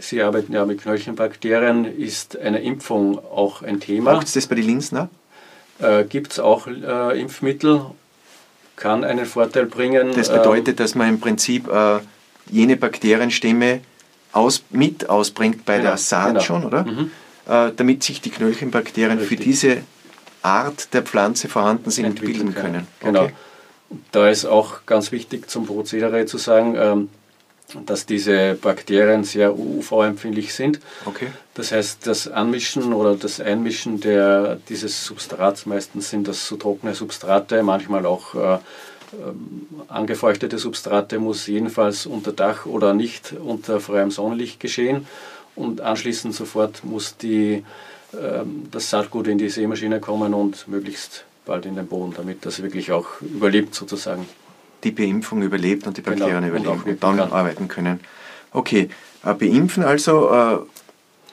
[0.00, 4.12] Sie arbeiten ja mit Knöllchenbakterien, ist eine Impfung auch ein Thema.
[4.12, 5.08] Braucht es das bei den Linsen?
[5.80, 7.82] Äh, Gibt es auch äh, Impfmittel,
[8.76, 10.12] kann einen Vorteil bringen.
[10.14, 11.98] Das bedeutet, ähm, dass man im Prinzip äh,
[12.50, 13.80] jene Bakterienstämme
[14.32, 16.40] aus, mit ausbringt bei genau, der Saat genau.
[16.40, 16.84] schon, oder?
[16.84, 17.10] Mhm.
[17.48, 19.38] Äh, damit sich die Knöllchenbakterien Richtig.
[19.38, 19.82] für diese
[20.42, 22.86] Art der Pflanze vorhanden sind, entwickeln können.
[23.00, 23.24] Genau.
[23.24, 23.32] Okay.
[24.12, 27.08] Da ist auch ganz wichtig zum Prozedere zu sagen, ähm,
[27.84, 30.80] dass diese Bakterien sehr UV-empfindlich sind.
[31.04, 31.28] Okay.
[31.54, 36.94] Das heißt, das Anmischen oder das Einmischen der, dieses Substrats, meistens sind das so trockene
[36.94, 38.58] Substrate, manchmal auch äh, äh,
[39.88, 45.06] angefeuchtete Substrate, muss jedenfalls unter Dach oder nicht unter freiem Sonnenlicht geschehen.
[45.54, 47.64] Und anschließend sofort muss die,
[48.12, 52.62] äh, das Saatgut in die Sämaschine kommen und möglichst bald in den Boden, damit das
[52.62, 54.28] wirklich auch überlebt sozusagen
[54.84, 57.32] die Beimpfung überlebt und die genau, Bakterien genau, überleben und, und dann kann.
[57.32, 58.00] arbeiten können.
[58.52, 58.88] Okay,
[59.24, 60.58] äh, beimpfen also äh,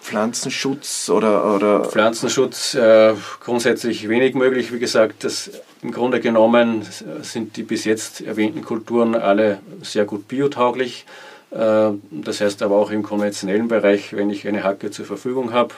[0.02, 4.72] Pflanzenschutz oder, oder Pflanzenschutz äh, grundsätzlich wenig möglich.
[4.74, 5.52] Wie gesagt, das,
[5.82, 6.86] im Grunde genommen
[7.22, 11.06] sind die bis jetzt erwähnten Kulturen alle sehr gut biotauglich.
[11.52, 15.74] Äh, das heißt aber auch im konventionellen Bereich, wenn ich eine Hacke zur Verfügung habe,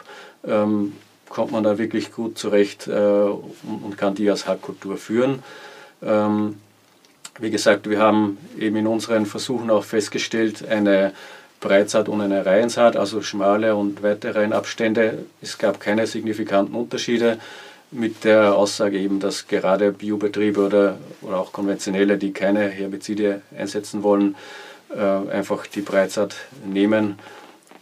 [0.45, 0.93] ähm,
[1.30, 5.44] kommt man da wirklich gut zurecht äh, und, kann die als Hackkultur führen.
[6.02, 6.60] Ähm,
[7.40, 11.13] wie gesagt, wir haben eben in unseren Versuchen auch festgestellt, eine
[11.60, 15.26] Breitsaat und eine Reihensaat, also schmale und weite Reihenabstände.
[15.42, 17.40] Es gab keine signifikanten Unterschiede
[17.92, 24.04] mit der Aussage eben, dass gerade Biobetriebe oder, oder auch konventionelle, die keine Herbizide einsetzen
[24.04, 24.36] wollen,
[24.96, 26.36] äh, einfach die Breitsaat
[26.66, 27.18] nehmen,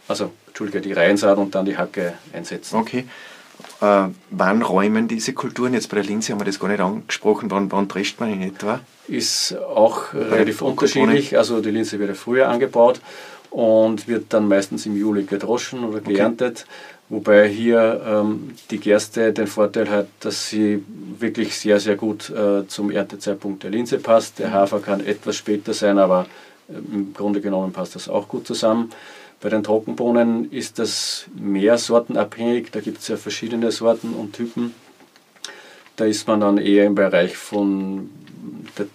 [0.08, 2.76] also Entschuldige, die Reihensaat und dann die Hacke einsetzen.
[2.76, 3.06] Okay.
[3.80, 5.74] Äh, wann räumen diese Kulturen?
[5.74, 7.50] Jetzt bei der Linse haben wir das gar nicht angesprochen.
[7.50, 8.80] Wann, wann drescht man in etwa?
[9.08, 11.36] Ist auch relativ unterschiedlich.
[11.36, 13.00] Also die Linse wird ja früher angebaut
[13.50, 16.66] und wird dann meistens im Juli gedroschen oder geerntet.
[16.66, 16.96] Okay.
[17.08, 20.82] Wobei hier ähm, die Gerste den Vorteil hat, dass sie
[21.18, 24.40] wirklich sehr, sehr gut äh, zum Erntezeitpunkt der Linse passt.
[24.40, 24.54] Der mhm.
[24.54, 26.26] Hafer kann etwas später sein, aber
[26.68, 28.90] äh, im Grunde genommen passt das auch gut zusammen.
[29.40, 34.74] Bei den Trockenbohnen ist das mehr sortenabhängig, da gibt es ja verschiedene Sorten und Typen.
[35.96, 38.10] Da ist man dann eher im Bereich von
[38.78, 38.86] der,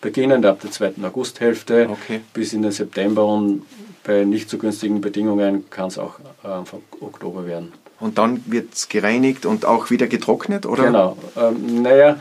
[0.00, 2.20] beginnend ab der zweiten Augusthälfte okay.
[2.32, 3.62] bis in den September und
[4.04, 7.72] bei nicht so günstigen Bedingungen kann es auch Anfang Oktober werden.
[7.98, 10.84] Und dann wird es gereinigt und auch wieder getrocknet, oder?
[10.84, 11.16] Genau.
[11.36, 12.18] Ähm, naja,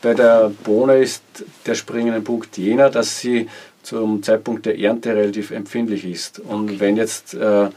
[0.00, 1.22] bei der Bohne ist
[1.66, 3.48] der springende Punkt jener, dass sie
[3.82, 6.40] zum Zeitpunkt der Ernte relativ empfindlich ist.
[6.40, 6.80] Und okay.
[6.80, 7.68] wenn jetzt, äh,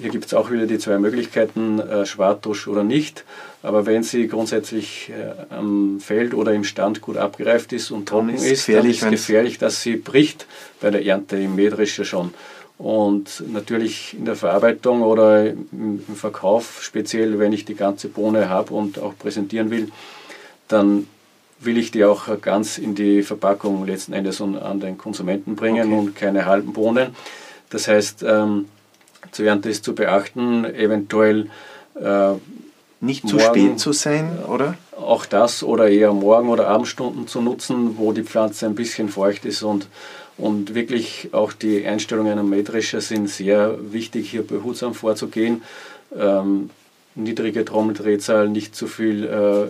[0.00, 3.24] hier gibt es auch wieder die zwei Möglichkeiten, äh, Schwartusch oder nicht,
[3.62, 8.30] aber wenn sie grundsätzlich äh, am Feld oder im Stand gut abgereift ist und trocken
[8.30, 10.46] ist, ist dann ist es gefährlich, dass sie bricht
[10.80, 12.34] bei der Ernte im Mähdrescher schon.
[12.78, 18.74] Und natürlich in der Verarbeitung oder im Verkauf, speziell wenn ich die ganze Bohne habe
[18.74, 19.92] und auch präsentieren will,
[20.66, 21.06] dann
[21.64, 25.98] will ich die auch ganz in die Verpackung letzten Endes an den Konsumenten bringen okay.
[25.98, 27.14] und keine halben Bohnen.
[27.70, 28.66] Das heißt, ähm,
[29.30, 31.48] zur Ernte ist zu beachten, eventuell
[31.94, 32.32] äh,
[33.00, 34.76] nicht zu spät zu sein, oder?
[34.96, 39.44] Auch das oder eher Morgen- oder Abendstunden zu nutzen, wo die Pflanze ein bisschen feucht
[39.44, 39.88] ist und,
[40.38, 45.62] und wirklich auch die Einstellungen am Mähdrescher sind sehr wichtig, hier behutsam vorzugehen.
[46.16, 46.70] Ähm,
[47.14, 49.68] niedrige Trommeldrehzahl, nicht zu viel äh, äh,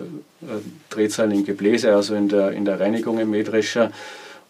[0.89, 3.91] Drehzahl im Gebläse, also in der, in der Reinigung im Mähdrescher.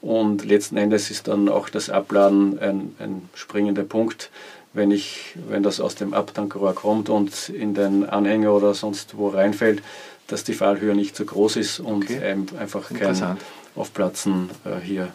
[0.02, 4.30] Und letzten Endes ist dann auch das Abladen ein, ein springender Punkt,
[4.74, 9.30] wenn, ich, wenn das aus dem Abtankrohr kommt und in den Anhänger oder sonst wo
[9.30, 9.82] reinfällt,
[10.28, 12.36] dass die Fallhöhe nicht zu groß ist und okay.
[12.60, 13.38] einfach kein
[13.76, 15.08] Aufplatzen äh, hier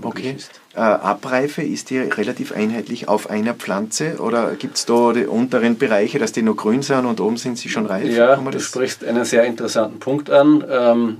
[0.00, 0.36] Okay.
[0.74, 5.78] Äh, Abreife, ist die relativ einheitlich auf einer Pflanze oder gibt es da die unteren
[5.78, 8.08] Bereiche, dass die noch grün sind und oben sind sie schon reif?
[8.08, 10.64] Ja, du sprichst einen sehr interessanten Punkt an.
[10.68, 11.18] Ähm,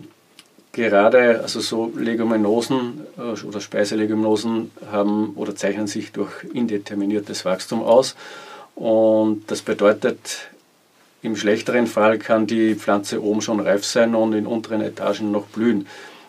[0.72, 8.16] gerade also so Leguminosen äh, oder Speiseleguminosen haben oder zeichnen sich durch indeterminiertes Wachstum aus.
[8.74, 10.48] Und das bedeutet,
[11.22, 15.46] im schlechteren Fall kann die Pflanze oben schon reif sein und in unteren Etagen noch
[15.46, 15.86] blühen.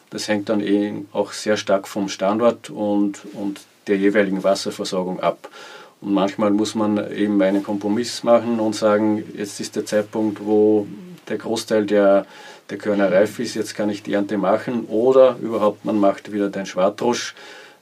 [0.10, 5.50] Das hängt dann eh auch sehr stark vom Standort und, und der jeweiligen Wasserversorgung ab.
[6.02, 10.88] Und manchmal muss man eben einen Kompromiss machen und sagen, jetzt ist der Zeitpunkt, wo
[11.28, 12.26] der Großteil der,
[12.70, 14.86] der Körner reif ist, jetzt kann ich die Ernte machen.
[14.86, 17.34] Oder überhaupt, man macht wieder den Schwartrosch,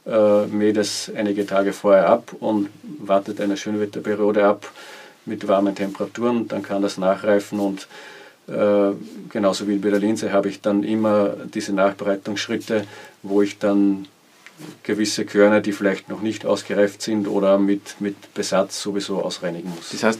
[0.05, 4.71] äh, mäht es einige Tage vorher ab und wartet eine Schönwetterperiode ab
[5.25, 7.87] mit warmen Temperaturen, dann kann das nachreifen und
[8.47, 8.91] äh,
[9.29, 12.85] genauso wie bei der Linse habe ich dann immer diese Nachbereitungsschritte,
[13.21, 14.07] wo ich dann
[14.83, 19.89] gewisse Körner, die vielleicht noch nicht ausgereift sind oder mit, mit Besatz sowieso ausreinigen muss.
[19.91, 20.19] Das heißt,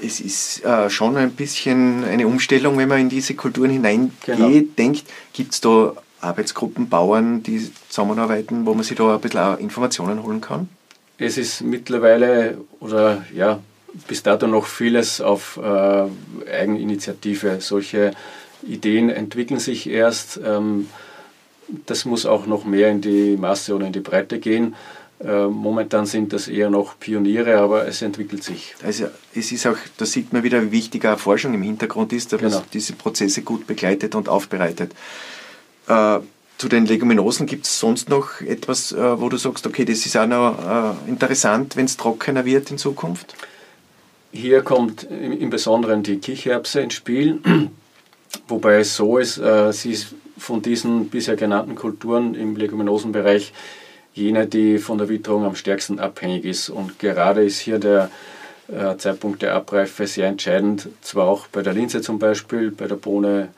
[0.00, 4.48] es ist äh, schon ein bisschen eine Umstellung, wenn man in diese Kulturen hineingeht, genau.
[4.76, 5.04] denkt.
[5.32, 10.40] Gibt es da Arbeitsgruppen, Bauern, die zusammenarbeiten, wo man sich da ein bisschen Informationen holen
[10.40, 10.68] kann?
[11.16, 13.58] Es ist mittlerweile oder ja,
[14.06, 17.60] bis dato noch vieles auf äh, Eigeninitiative.
[17.60, 18.12] Solche
[18.62, 20.40] Ideen entwickeln sich erst.
[20.44, 20.88] Ähm,
[21.86, 24.74] das muss auch noch mehr in die Masse oder in die Breite gehen.
[25.20, 28.74] Äh, momentan sind das eher noch Pioniere, aber es entwickelt sich.
[28.84, 32.32] Also es ist auch, da sieht man wieder, wie wichtig auch Forschung im Hintergrund ist,
[32.32, 32.56] dass genau.
[32.58, 34.92] man diese Prozesse gut begleitet und aufbereitet.
[35.88, 36.20] Äh,
[36.56, 40.16] zu den Leguminosen gibt es sonst noch etwas, äh, wo du sagst, okay, das ist
[40.16, 43.34] auch noch äh, interessant, wenn es trockener wird in Zukunft?
[44.30, 47.40] Hier kommt im Besonderen die Kichererbse ins Spiel,
[48.48, 53.52] wobei es so ist, äh, sie ist von diesen bisher genannten Kulturen im Leguminosenbereich
[54.12, 56.68] jene, die von der Witterung am stärksten abhängig ist.
[56.68, 58.10] Und gerade ist hier der
[58.68, 62.96] äh, Zeitpunkt der Abreife sehr entscheidend, zwar auch bei der Linse zum Beispiel, bei der
[62.96, 63.48] Bohne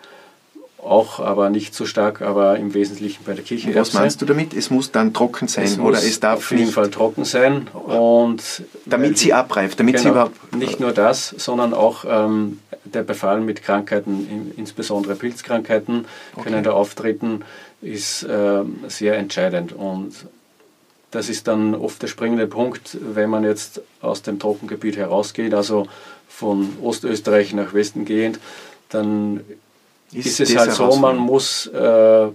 [0.83, 3.75] auch, aber nicht so stark, aber im Wesentlichen bei der Kirche.
[3.75, 4.55] Was meinst du damit?
[4.55, 7.69] Es muss dann trocken sein es oder es darf auf jeden nicht Fall trocken sein
[7.69, 8.43] und
[8.87, 13.41] damit sie abreift, damit genau, sie überhaupt nicht nur das, sondern auch ähm, der Befall
[13.41, 16.45] mit Krankheiten, insbesondere Pilzkrankheiten, okay.
[16.45, 17.43] können da auftreten,
[17.83, 20.15] ist äh, sehr entscheidend und
[21.11, 25.87] das ist dann oft der springende Punkt, wenn man jetzt aus dem Trockengebiet herausgeht, also
[26.29, 28.39] von Ostösterreich nach Westen gehend,
[28.89, 29.41] dann
[30.13, 32.29] ist, ist es halt so, man muss, äh,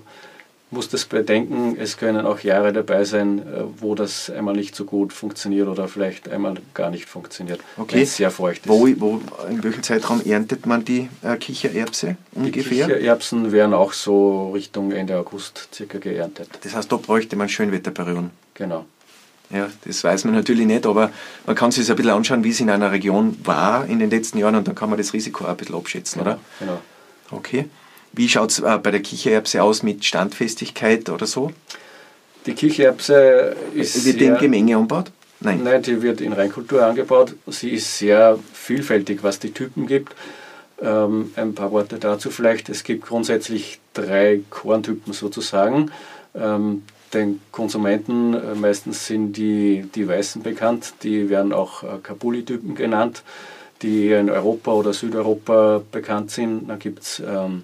[0.72, 4.86] muss das bedenken, es können auch Jahre dabei sein, äh, wo das einmal nicht so
[4.86, 7.96] gut funktioniert oder vielleicht einmal gar nicht funktioniert, okay.
[7.96, 8.70] wenn es sehr feucht ist.
[8.70, 12.88] Wo, wo, in welchem Zeitraum erntet man die äh, Kichererbse ungefähr?
[12.88, 16.50] Die Kichererbsen werden auch so Richtung Ende August circa geerntet.
[16.64, 18.32] Das heißt, da bräuchte man Schönwetterperioden?
[18.54, 18.86] Genau.
[19.52, 21.12] Ja, das weiß man natürlich nicht, aber
[21.46, 24.40] man kann sich ein bisschen anschauen, wie es in einer Region war in den letzten
[24.40, 26.40] Jahren und dann kann man das Risiko auch ein bisschen abschätzen, genau, oder?
[26.60, 26.82] Genau.
[27.32, 27.66] Okay.
[28.14, 31.52] Wie schaut es äh, bei der Kichererbse aus mit Standfestigkeit oder so?
[32.46, 34.06] Die Kichererbse ist.
[34.06, 35.12] Wird die in Gemenge angebaut?
[35.40, 35.62] Nein.
[35.64, 37.36] Nein, die wird in Reinkultur angebaut.
[37.48, 40.16] Sie ist sehr vielfältig, was die Typen gibt.
[40.82, 42.70] Ähm, ein paar Worte dazu vielleicht.
[42.70, 45.92] Es gibt grundsätzlich drei Korntypen sozusagen.
[46.34, 46.84] Ähm,
[47.14, 53.24] den Konsumenten, äh, meistens sind die, die Weißen bekannt, die werden auch äh, Kabuli-Typen genannt
[53.86, 56.68] die in Europa oder Südeuropa bekannt sind.
[56.68, 57.64] Dann gibt es ähm,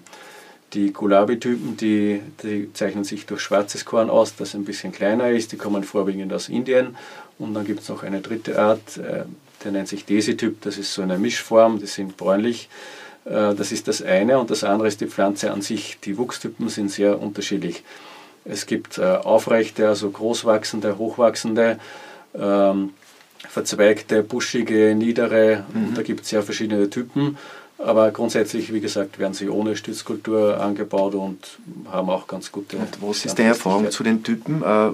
[0.72, 5.50] die Gulabi-Typen, die, die, zeichnen sich durch schwarzes Korn aus, das ein bisschen kleiner ist.
[5.50, 6.96] Die kommen vorwiegend aus Indien.
[7.40, 9.24] Und dann gibt es noch eine dritte Art, äh,
[9.64, 10.62] der nennt sich Desi-Typ.
[10.62, 12.68] Das ist so eine Mischform, die sind bräunlich.
[13.24, 14.38] Äh, das ist das eine.
[14.38, 15.98] Und das andere ist die Pflanze an sich.
[16.04, 17.82] Die Wuchstypen sind sehr unterschiedlich.
[18.44, 21.80] Es gibt äh, aufrechte, also großwachsende, hochwachsende.
[22.38, 22.90] Ähm,
[23.48, 25.64] verzweigte, buschige, niedere.
[25.72, 25.94] Mhm.
[25.94, 27.36] Da gibt es sehr verschiedene Typen.
[27.78, 31.58] Aber grundsätzlich, wie gesagt, werden sie ohne Stützkultur angebaut und
[31.90, 32.76] haben auch ganz gute.
[32.76, 34.62] Und was ist deine Erfahrung zu den Typen?
[34.62, 34.90] Äh,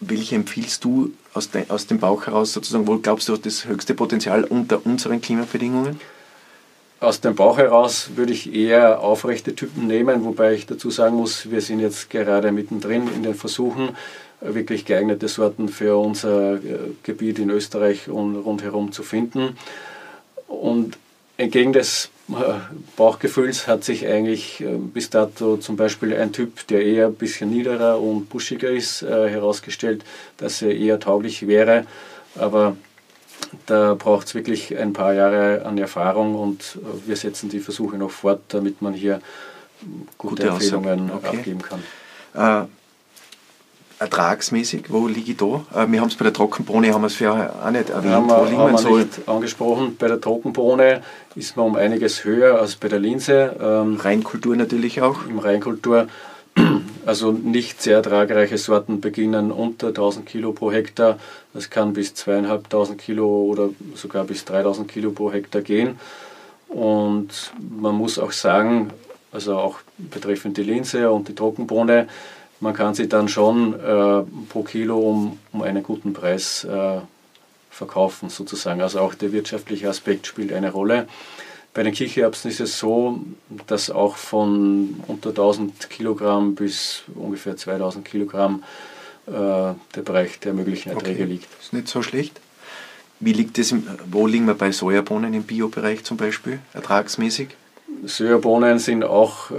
[0.00, 2.86] welche empfiehlst du aus, de, aus dem Bauch heraus sozusagen?
[2.86, 6.00] Wo glaubst du, das höchste Potenzial unter unseren Klimabedingungen?
[6.98, 11.50] Aus dem Bauch heraus würde ich eher aufrechte Typen nehmen, wobei ich dazu sagen muss,
[11.50, 13.90] wir sind jetzt gerade mittendrin in den Versuchen,
[14.40, 16.60] wirklich geeignete Sorten für unser äh,
[17.02, 19.56] Gebiet in Österreich und rundherum zu finden.
[20.46, 20.98] Und
[21.36, 22.34] entgegen des äh,
[22.96, 27.50] Bauchgefühls hat sich eigentlich äh, bis dato zum Beispiel ein Typ, der eher ein bisschen
[27.50, 30.04] niederer und buschiger ist, herausgestellt,
[30.36, 31.86] dass er eher tauglich wäre.
[32.36, 32.76] Aber
[33.66, 38.10] da braucht es wirklich ein paar Jahre an Erfahrung und wir setzen die Versuche noch
[38.10, 39.20] fort, damit man hier
[40.18, 41.36] gute, gute Empfehlungen okay.
[41.38, 41.82] abgeben kann.
[42.34, 42.66] Äh,
[43.98, 45.64] ertragsmäßig, wo liege ich da?
[45.74, 48.14] Äh, wir haben es bei der Trockenbohne, haben wir es vorher auch nicht erwähnt.
[48.14, 48.96] Haben wir, wo liegen haben wir so?
[48.96, 49.96] nicht angesprochen.
[49.98, 51.02] Bei der Trockenbohne
[51.34, 53.56] ist man um einiges höher als bei der Linse.
[53.60, 55.26] Ähm, Reinkultur natürlich auch.
[55.26, 56.08] Im Reinkultur.
[57.04, 61.20] Also nicht sehr ertragreiche Sorten beginnen unter 1000 Kilo pro Hektar.
[61.54, 66.00] Das kann bis 2500 Kilo oder sogar bis 3000 Kilo pro Hektar gehen.
[66.68, 68.90] Und man muss auch sagen,
[69.30, 72.08] also auch betreffend die Linse und die Trockenbohne,
[72.60, 77.00] man kann sie dann schon äh, pro Kilo um, um einen guten Preis äh,
[77.70, 78.80] verkaufen sozusagen.
[78.80, 81.06] Also auch der wirtschaftliche Aspekt spielt eine Rolle.
[81.74, 83.20] Bei den Kichererbsen ist es so,
[83.66, 88.64] dass auch von unter 1000 Kilogramm bis ungefähr 2000 Kilogramm
[89.26, 91.32] äh, der Bereich der möglichen Erträge okay.
[91.32, 91.48] liegt.
[91.60, 92.40] Ist nicht so schlecht.
[93.20, 93.74] Wie liegt es,
[94.10, 97.48] wo liegen wir bei Sojabohnen im Biobereich zum Beispiel, ertragsmäßig?
[98.04, 99.50] Sojabohnen sind auch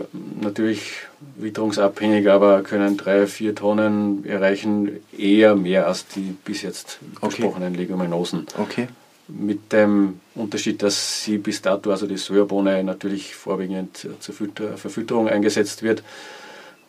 [0.41, 0.93] natürlich
[1.37, 7.27] witterungsabhängig, aber können drei, vier Tonnen erreichen, eher mehr als die bis jetzt okay.
[7.27, 8.45] besprochenen Leguminosen.
[8.57, 8.87] Okay.
[9.27, 14.35] Mit dem Unterschied, dass sie bis dato, also die Sojabohne, natürlich vorwiegend zur
[14.77, 16.03] Verfütterung eingesetzt wird.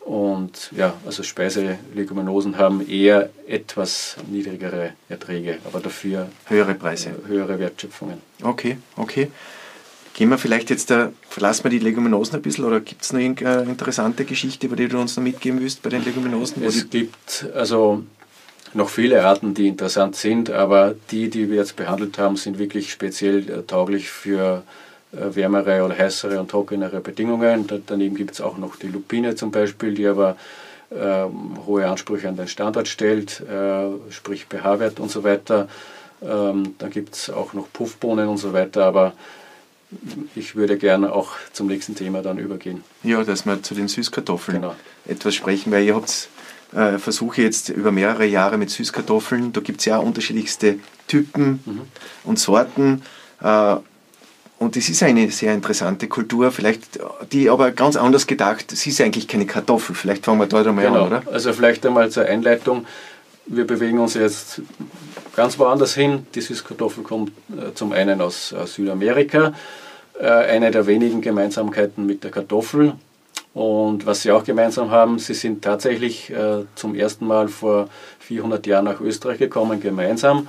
[0.01, 7.11] Und ja, also Speiseleguminosen haben eher etwas niedrigere Erträge, aber dafür höhere Preise.
[7.27, 8.21] Höhere Wertschöpfungen.
[8.41, 9.29] Okay, okay.
[10.19, 13.21] Gehen wir vielleicht jetzt, da, verlassen wir die Leguminosen ein bisschen oder gibt es noch
[13.21, 16.61] irgendeine interessante Geschichte, über die du uns noch mitgeben willst bei den Leguminosen?
[16.61, 18.03] Es gibt also
[18.73, 22.91] noch viele Arten, die interessant sind, aber die, die wir jetzt behandelt haben, sind wirklich
[22.91, 24.63] speziell äh, tauglich für
[25.13, 27.65] äh, wärmere oder heißere und trockenere Bedingungen.
[27.87, 30.35] daneben gibt es auch noch die Lupine zum Beispiel, die aber
[30.89, 31.27] äh,
[31.65, 35.69] hohe Ansprüche an den Standort stellt, äh, sprich pH-Wert und so weiter.
[36.21, 39.13] Ähm, dann gibt es auch noch Puffbohnen und so weiter, aber
[40.35, 42.83] ich würde gerne auch zum nächsten Thema dann übergehen.
[43.03, 44.75] Ja, dass wir zu den Süßkartoffeln genau.
[45.07, 46.29] etwas sprechen, weil ihr habt
[46.73, 49.53] äh, Versuche jetzt über mehrere Jahre mit Süßkartoffeln.
[49.53, 51.81] Da gibt es ja unterschiedlichste Typen mhm.
[52.23, 53.01] und Sorten.
[53.41, 53.75] Äh,
[54.59, 56.99] und es ist eine sehr interessante Kultur, vielleicht
[57.31, 58.73] die aber ganz anders gedacht.
[58.73, 59.95] Es ist eigentlich keine Kartoffel.
[59.95, 61.05] Vielleicht fangen wir dort einmal genau.
[61.05, 61.23] an, oder?
[61.31, 62.85] Also vielleicht einmal zur Einleitung.
[63.51, 64.61] Wir bewegen uns jetzt
[65.35, 66.27] ganz woanders hin.
[66.35, 69.53] Die Süßkartoffel kommt äh, zum einen aus Südamerika,
[70.19, 72.93] äh, eine der wenigen Gemeinsamkeiten mit der Kartoffel.
[73.55, 78.67] Und was sie auch gemeinsam haben, sie sind tatsächlich äh, zum ersten Mal vor 400
[78.67, 80.47] Jahren nach Österreich gekommen, gemeinsam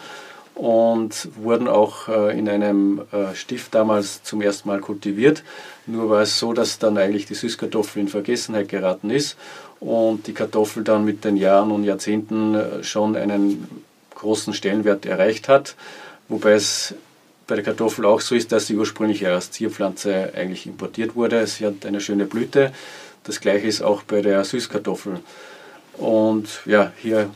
[0.54, 5.42] und wurden auch äh, in einem äh, Stift damals zum ersten Mal kultiviert.
[5.86, 9.36] Nur war es so, dass dann eigentlich die Süßkartoffel in Vergessenheit geraten ist
[9.80, 13.84] und die Kartoffel dann mit den Jahren und Jahrzehnten äh, schon einen
[14.14, 15.74] großen Stellenwert erreicht hat,
[16.28, 16.94] wobei es
[17.46, 21.46] bei der Kartoffel auch so ist, dass sie ursprünglich als Zierpflanze eigentlich importiert wurde.
[21.46, 22.72] Sie hat eine schöne Blüte.
[23.24, 25.18] Das gleiche ist auch bei der Süßkartoffel.
[25.96, 27.28] Und ja, hier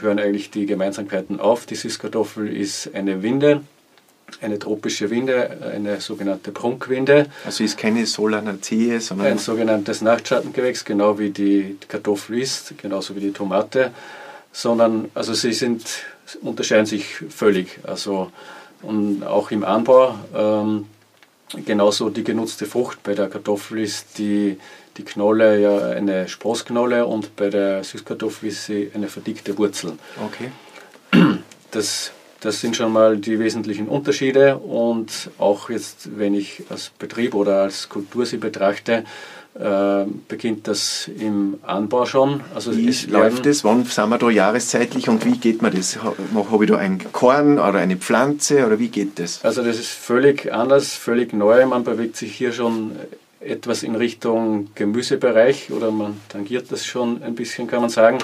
[0.00, 1.66] hören eigentlich die Gemeinsamkeiten auf.
[1.66, 3.62] Die Süßkartoffel ist eine Winde,
[4.40, 7.26] eine tropische Winde, eine sogenannte Prunkwinde.
[7.44, 13.20] Also ist keine Solanaceae, sondern ein sogenanntes Nachtschattengewächs, genau wie die Kartoffel ist, genauso wie
[13.20, 13.92] die Tomate.
[14.52, 15.84] Sondern, also sie sind,
[16.42, 17.78] unterscheiden sich völlig.
[17.84, 18.30] Also,
[18.82, 20.86] und auch im Anbau, ähm,
[21.64, 24.58] genauso die genutzte Frucht bei der Kartoffel ist die
[24.96, 29.92] die Knolle ja eine Sprosknolle und bei der Süßkartoffel ist sie eine verdickte Wurzel.
[30.24, 30.50] Okay.
[31.70, 37.34] Das, das sind schon mal die wesentlichen Unterschiede und auch jetzt, wenn ich als Betrieb
[37.34, 39.04] oder als Kultur sie betrachte,
[39.54, 42.40] äh, beginnt das im Anbau schon.
[42.54, 43.62] Also wie es läuft es?
[43.62, 45.98] Wann sind wir da jahreszeitlich und wie geht man das?
[46.02, 49.44] Habe ich da ein Korn oder eine Pflanze oder wie geht das?
[49.44, 51.66] Also das ist völlig anders, völlig neu.
[51.66, 52.92] Man bewegt sich hier schon
[53.44, 58.18] etwas in Richtung Gemüsebereich oder man tangiert das schon ein bisschen, kann man sagen.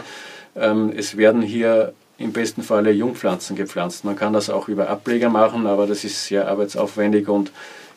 [0.57, 4.05] Ähm, es werden hier im besten Falle Jungpflanzen gepflanzt.
[4.05, 7.51] Man kann das auch über Ableger machen, aber das ist sehr arbeitsaufwendig und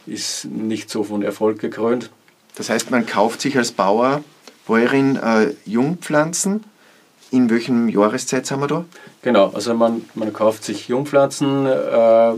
[0.06, 2.10] ist nicht so von Erfolg gekrönt.
[2.56, 4.24] Das heißt, man kauft sich als Bauer,
[4.66, 6.64] Bäuerin äh, Jungpflanzen.
[7.32, 8.86] In welchem Jahreszeit sind wir da?
[9.24, 12.34] Genau, also man, man kauft sich Jungpflanzen äh,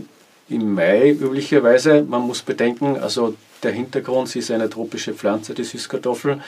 [0.50, 2.04] im Mai üblicherweise.
[2.04, 6.42] Man muss bedenken, also der Hintergrund, sie ist eine tropische Pflanze, die Süßkartoffel.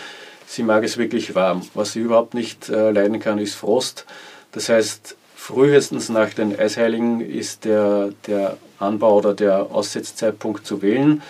[0.48, 1.62] Sie mag es wirklich warm.
[1.74, 4.06] Was sie überhaupt nicht äh, leiden kann, ist Frost.
[4.52, 11.22] Das heißt, frühestens nach den Eisheiligen ist der, der Anbau oder der Aussetzzeitpunkt zu wählen.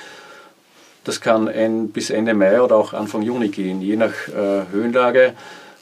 [1.03, 5.33] Das kann ein, bis Ende Mai oder auch Anfang Juni gehen, je nach äh, Höhenlage.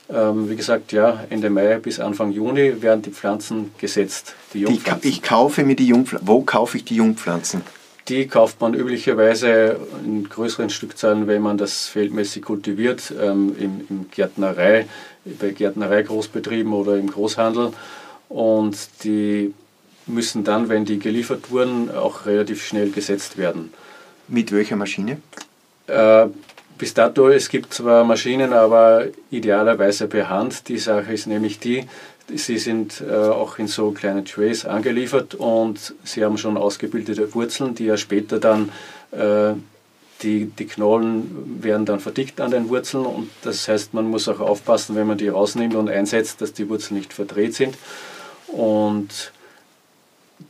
[0.08, 4.36] Ähm, wie gesagt, ja, Ende Mai bis Anfang Juni werden die Pflanzen gesetzt.
[4.53, 5.01] Die Jungpflanzen.
[5.01, 6.27] Die, ich kaufe mir die Jungpflanzen.
[6.27, 7.62] Wo kaufe ich die Jungpflanzen?
[8.08, 14.06] Die kauft man üblicherweise in größeren Stückzahlen, wenn man das feldmäßig kultiviert, ähm, im, im
[14.12, 14.86] Gärtnerei,
[15.26, 17.74] bei Gärtnerei-Großbetrieben oder im Großhandel.
[18.30, 19.54] Und die
[20.06, 23.74] müssen dann, wenn die geliefert wurden, auch relativ schnell gesetzt werden.
[24.28, 25.18] Mit welcher Maschine?
[25.88, 26.28] Äh,
[26.78, 30.68] bis dato, es gibt zwar Maschinen, aber idealerweise per Hand.
[30.68, 31.86] Die Sache ist nämlich die,
[32.33, 37.76] Sie sind äh, auch in so kleinen Trays angeliefert und Sie haben schon ausgebildete Wurzeln,
[37.76, 38.71] die ja später dann,
[39.11, 39.53] äh,
[40.23, 44.39] die, die Knollen werden dann verdickt an den Wurzeln und das heißt, man muss auch
[44.39, 47.78] aufpassen, wenn man die rausnimmt und einsetzt, dass die Wurzeln nicht verdreht sind.
[48.47, 49.32] Und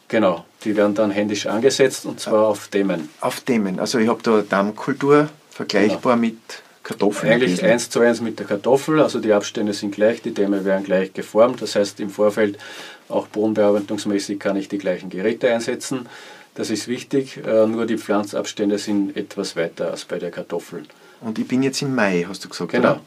[0.07, 3.09] genau, die werden dann händisch angesetzt und zwar auf Dämmen.
[3.19, 6.27] Auf Dämmen, also ich habe da Dammkultur vergleichbar genau.
[6.27, 6.39] mit
[6.85, 7.33] Kartoffeln?
[7.33, 10.83] Eigentlich eins zu eins mit der Kartoffel, also die Abstände sind gleich, die Dämme werden
[10.85, 12.57] gleich geformt, das heißt im Vorfeld
[13.09, 16.07] auch bodenbearbeitungsmäßig kann ich die gleichen Geräte einsetzen.
[16.53, 20.83] Das ist wichtig, äh, nur die Pflanzabstände sind etwas weiter als bei der Kartoffel.
[21.21, 22.91] Und ich bin jetzt im Mai, hast du gesagt, Genau.
[22.91, 23.01] oder?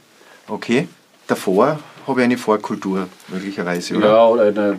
[0.48, 0.88] Okay.
[1.28, 4.06] Davor habe ich eine Vorkultur möglicherweise, oder?
[4.08, 4.78] Ja, oder eine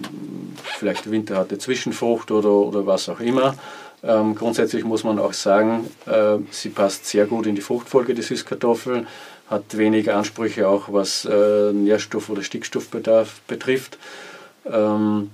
[0.77, 3.55] vielleicht winterharte Zwischenfrucht oder, oder was auch immer.
[4.03, 8.21] Ähm, grundsätzlich muss man auch sagen, äh, sie passt sehr gut in die Fruchtfolge, die
[8.21, 9.05] Süßkartoffel,
[9.49, 13.97] hat wenig Ansprüche auch was äh, Nährstoff- oder Stickstoffbedarf betrifft.
[14.65, 15.31] Ähm,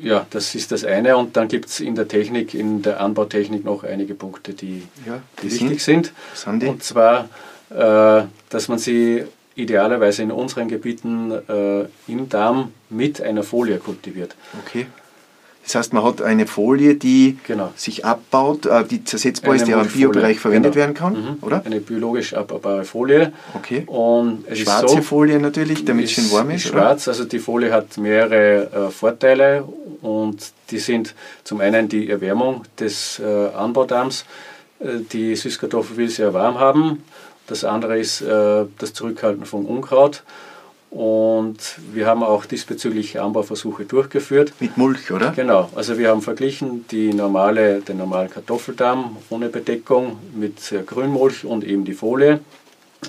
[0.00, 1.16] ja, das ist das eine.
[1.16, 5.20] Und dann gibt es in der Technik, in der Anbautechnik noch einige Punkte, die, Ja,
[5.42, 6.12] die wichtig sind.
[6.46, 6.66] Die?
[6.66, 7.28] Und zwar,
[7.70, 9.24] äh, dass man sie
[9.54, 14.34] idealerweise in unseren Gebieten äh, im Darm mit einer Folie kultiviert.
[14.64, 14.86] Okay.
[15.64, 17.72] Das heißt, man hat eine Folie, die Genau.
[17.76, 20.82] sich abbaut, äh, die zersetzbar Eine ist, die auch im Biobereich verwendet genau.
[20.84, 21.36] werden kann, Mhm.
[21.40, 21.62] oder?
[21.64, 23.32] Eine biologisch abbaubare Folie.
[23.54, 23.84] Okay.
[23.86, 26.80] Und es Schwarze ist so, Folie natürlich, damit es schön warm ist, oder?
[26.80, 29.64] schwarz, also die Folie hat mehrere äh, Vorteile
[30.00, 34.24] und die sind zum einen die Erwärmung des äh, Anbaudarms.
[34.80, 37.04] Äh, die Süßkartoffel will sehr warm haben.
[37.46, 40.22] Das andere ist äh, das Zurückhalten von Unkraut.
[40.92, 41.56] Und
[41.94, 44.52] wir haben auch diesbezüglich Anbauversuche durchgeführt.
[44.60, 45.30] Mit Mulch, oder?
[45.30, 51.64] Genau, also wir haben verglichen die normale, den normalen Kartoffeldarm ohne Bedeckung mit Grünmulch und
[51.64, 52.40] eben die Folie.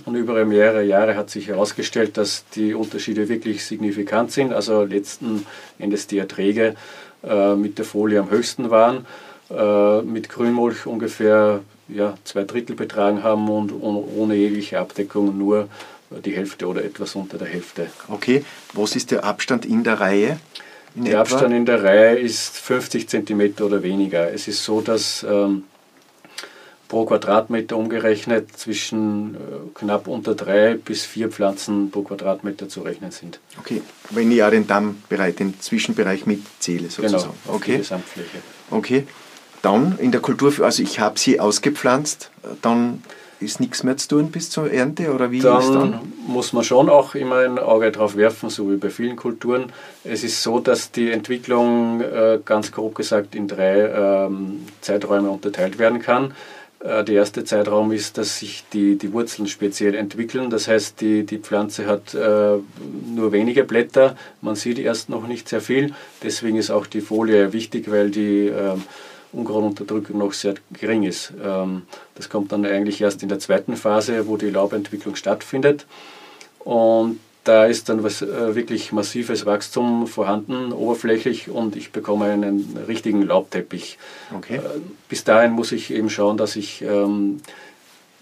[0.05, 4.53] Und über mehrere Jahre hat sich herausgestellt, dass die Unterschiede wirklich signifikant sind.
[4.53, 5.45] Also letzten
[5.77, 6.75] Endes die Erträge
[7.21, 9.05] äh, mit der Folie am höchsten waren,
[9.51, 11.59] äh, mit Grünmulch ungefähr
[11.89, 15.67] ja, zwei Drittel betragen haben und ohne, ohne jegliche Abdeckung nur
[16.21, 17.87] die Hälfte oder etwas unter der Hälfte.
[18.07, 18.43] Okay.
[18.73, 20.39] Was ist der Abstand in der Reihe?
[20.95, 21.21] In Der etwa?
[21.35, 24.31] Abstand in der Reihe ist 50 cm oder weniger.
[24.31, 25.63] Es ist so, dass ähm,
[26.87, 29.37] pro Quadratmeter umgerechnet zwischen äh,
[29.73, 33.39] knapp unter drei bis vier Pflanzen pro Quadratmeter zu rechnen sind.
[33.59, 33.81] Okay.
[34.11, 37.33] Wenn ich auch den Dammbereich, den Zwischenbereich mitzähle, Genau, sozusagen.
[37.45, 37.77] die okay.
[37.77, 38.37] Gesamtfläche.
[38.69, 39.07] Okay.
[39.63, 42.29] Dann in der Kultur, also ich habe sie ausgepflanzt,
[42.61, 43.01] dann
[43.43, 45.99] ist nichts mehr zu tun bis zur Ernte oder wie ist Dann dann?
[46.27, 49.71] muss man schon auch immer ein Auge drauf werfen, so wie bei vielen Kulturen.
[50.03, 53.89] Es ist so, dass die Entwicklung äh, ganz grob gesagt in drei
[54.27, 56.33] ähm, Zeiträume unterteilt werden kann.
[56.83, 60.49] Äh, der erste Zeitraum ist, dass sich die, die Wurzeln speziell entwickeln.
[60.49, 62.57] Das heißt, die, die Pflanze hat äh,
[63.15, 64.15] nur wenige Blätter.
[64.41, 65.93] Man sieht erst noch nicht sehr viel.
[66.21, 68.83] Deswegen ist auch die Folie wichtig, weil die ähm,
[69.33, 71.33] Unkrautunterdrückung noch sehr gering ist.
[71.43, 71.83] Ähm,
[72.15, 75.85] das kommt dann eigentlich erst in der zweiten Phase, wo die Laubentwicklung stattfindet.
[76.59, 82.77] Und da ist dann was äh, wirklich massives Wachstum vorhanden, oberflächlich, und ich bekomme einen
[82.87, 83.97] richtigen Laubteppich.
[84.35, 84.57] Okay.
[84.57, 84.61] Äh,
[85.09, 87.41] bis dahin muss ich eben schauen, dass ich ähm,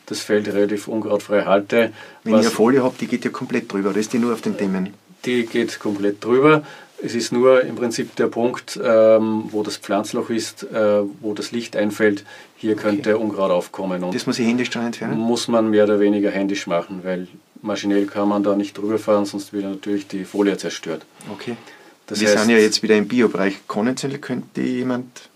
[0.07, 1.93] das Feld relativ unkrautfrei halte.
[2.23, 4.57] Wenn eine Folie habe, die geht ja komplett drüber, oder ist die nur auf den
[4.57, 4.93] Dämmen?
[5.25, 6.63] die geht komplett drüber.
[7.03, 11.51] Es ist nur im Prinzip der Punkt, ähm, wo das Pflanzloch ist, äh, wo das
[11.51, 12.25] Licht einfällt.
[12.57, 15.17] Hier könnte Unkraut aufkommen und Das muss ich händisch dann entfernen?
[15.17, 17.27] muss man mehr oder weniger händisch machen, weil
[17.61, 21.03] maschinell kann man da nicht drüber fahren, sonst wird natürlich die Folie zerstört.
[21.33, 21.55] Okay.
[22.07, 23.67] Das Wir heißt, sind ja jetzt wieder im Biobereich.
[23.67, 25.29] Konventionell könnte jemand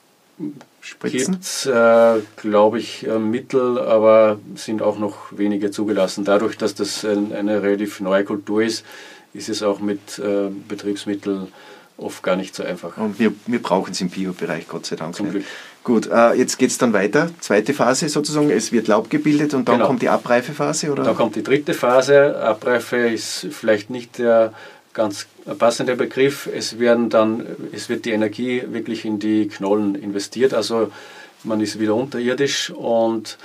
[0.82, 1.34] spritzen?
[1.34, 6.26] gibt es, äh, glaube ich, äh, Mittel, aber sind auch noch wenige zugelassen.
[6.26, 8.86] Dadurch, dass das ein, eine relativ neue Kultur ist,
[9.36, 11.48] ist es auch mit äh, Betriebsmitteln
[11.98, 12.98] oft gar nicht so einfach.
[12.98, 15.16] Und wir, wir brauchen es im Biobereich, Gott sei Dank.
[15.16, 15.34] Zum nicht.
[15.34, 15.46] Glück.
[15.84, 17.30] Gut, äh, jetzt geht es dann weiter.
[17.40, 18.50] Zweite Phase sozusagen.
[18.50, 19.88] Es wird Laub gebildet und dann Genau.
[19.88, 21.04] kommt die Abreifephase, oder?
[21.04, 22.38] Da kommt die dritte Phase.
[22.42, 24.52] Abreife ist vielleicht nicht der
[24.94, 25.28] ganz
[25.60, 26.50] passende Begriff.
[26.54, 30.54] Es, werden dann, es wird die Energie wirklich in die Knollen investiert.
[30.54, 30.92] Also
[31.44, 33.38] man ist wieder unterirdisch und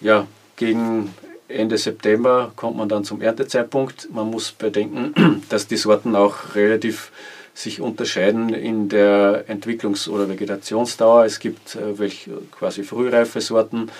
[0.00, 0.26] ja,
[0.56, 1.12] gegen
[1.48, 4.08] Ende September kommt man dann zum Erntezeitpunkt.
[4.12, 7.10] Man muss bedenken, dass die Sorten auch relativ
[7.54, 11.24] sich unterscheiden in der Entwicklungs- oder Vegetationsdauer.
[11.24, 13.90] Es gibt äh, welche quasi frühreife Sorten.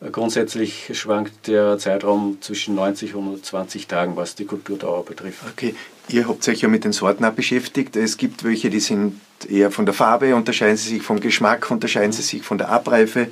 [0.00, 5.44] Äh, Grundsätzlich schwankt der Zeitraum zwischen 90 und 120 Tagen, was die Kulturdauer betrifft.
[5.50, 5.74] Okay,
[6.08, 7.96] ihr habt euch ja mit den Sorten auch beschäftigt.
[7.96, 12.12] Es gibt welche, die sind eher von der Farbe, unterscheiden sie sich vom Geschmack, unterscheiden
[12.12, 13.28] sie sich von der Abreife.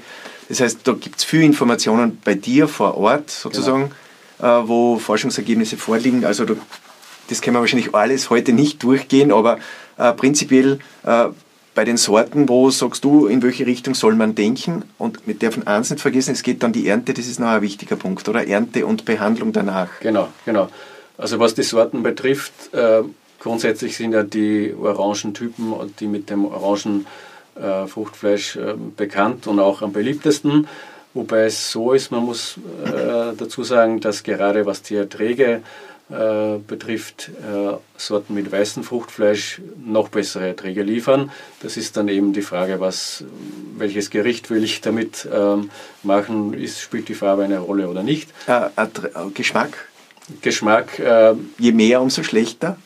[0.49, 3.91] Das heißt, da gibt es viele Informationen bei dir vor Ort sozusagen,
[4.41, 6.25] äh, wo Forschungsergebnisse vorliegen.
[6.25, 6.55] Also da,
[7.29, 9.59] das können wir wahrscheinlich alles heute nicht durchgehen, aber
[9.97, 11.27] äh, prinzipiell äh,
[11.75, 14.85] bei den Sorten, wo sagst du, in welche Richtung soll man denken?
[14.97, 17.63] Und wir dürfen eins nicht vergessen, es geht dann die Ernte, das ist noch ein
[17.63, 18.47] wichtiger Punkt, oder?
[18.47, 19.89] Ernte und Behandlung danach.
[20.01, 20.69] Genau, genau.
[21.19, 23.03] Also was die Sorten betrifft, äh,
[23.41, 27.07] grundsätzlich sind ja die Orangentypen, die mit dem orangen
[27.57, 30.67] äh, Fruchtfleisch äh, bekannt und auch am beliebtesten.
[31.15, 35.63] Wobei es so ist, man muss äh, dazu sagen, dass gerade was die Erträge
[36.11, 41.31] äh, betrifft, äh, Sorten mit weißem Fruchtfleisch noch bessere Erträge liefern.
[41.61, 43.25] Das ist dann eben die Frage, was,
[43.79, 45.71] welches Gericht will ich damit ähm,
[46.03, 48.29] machen, ist, spielt die Farbe eine Rolle oder nicht.
[48.49, 48.69] Äh,
[49.33, 49.89] Geschmack?
[50.43, 51.03] Geschmack.
[51.59, 52.79] Je mehr, umso schlechter?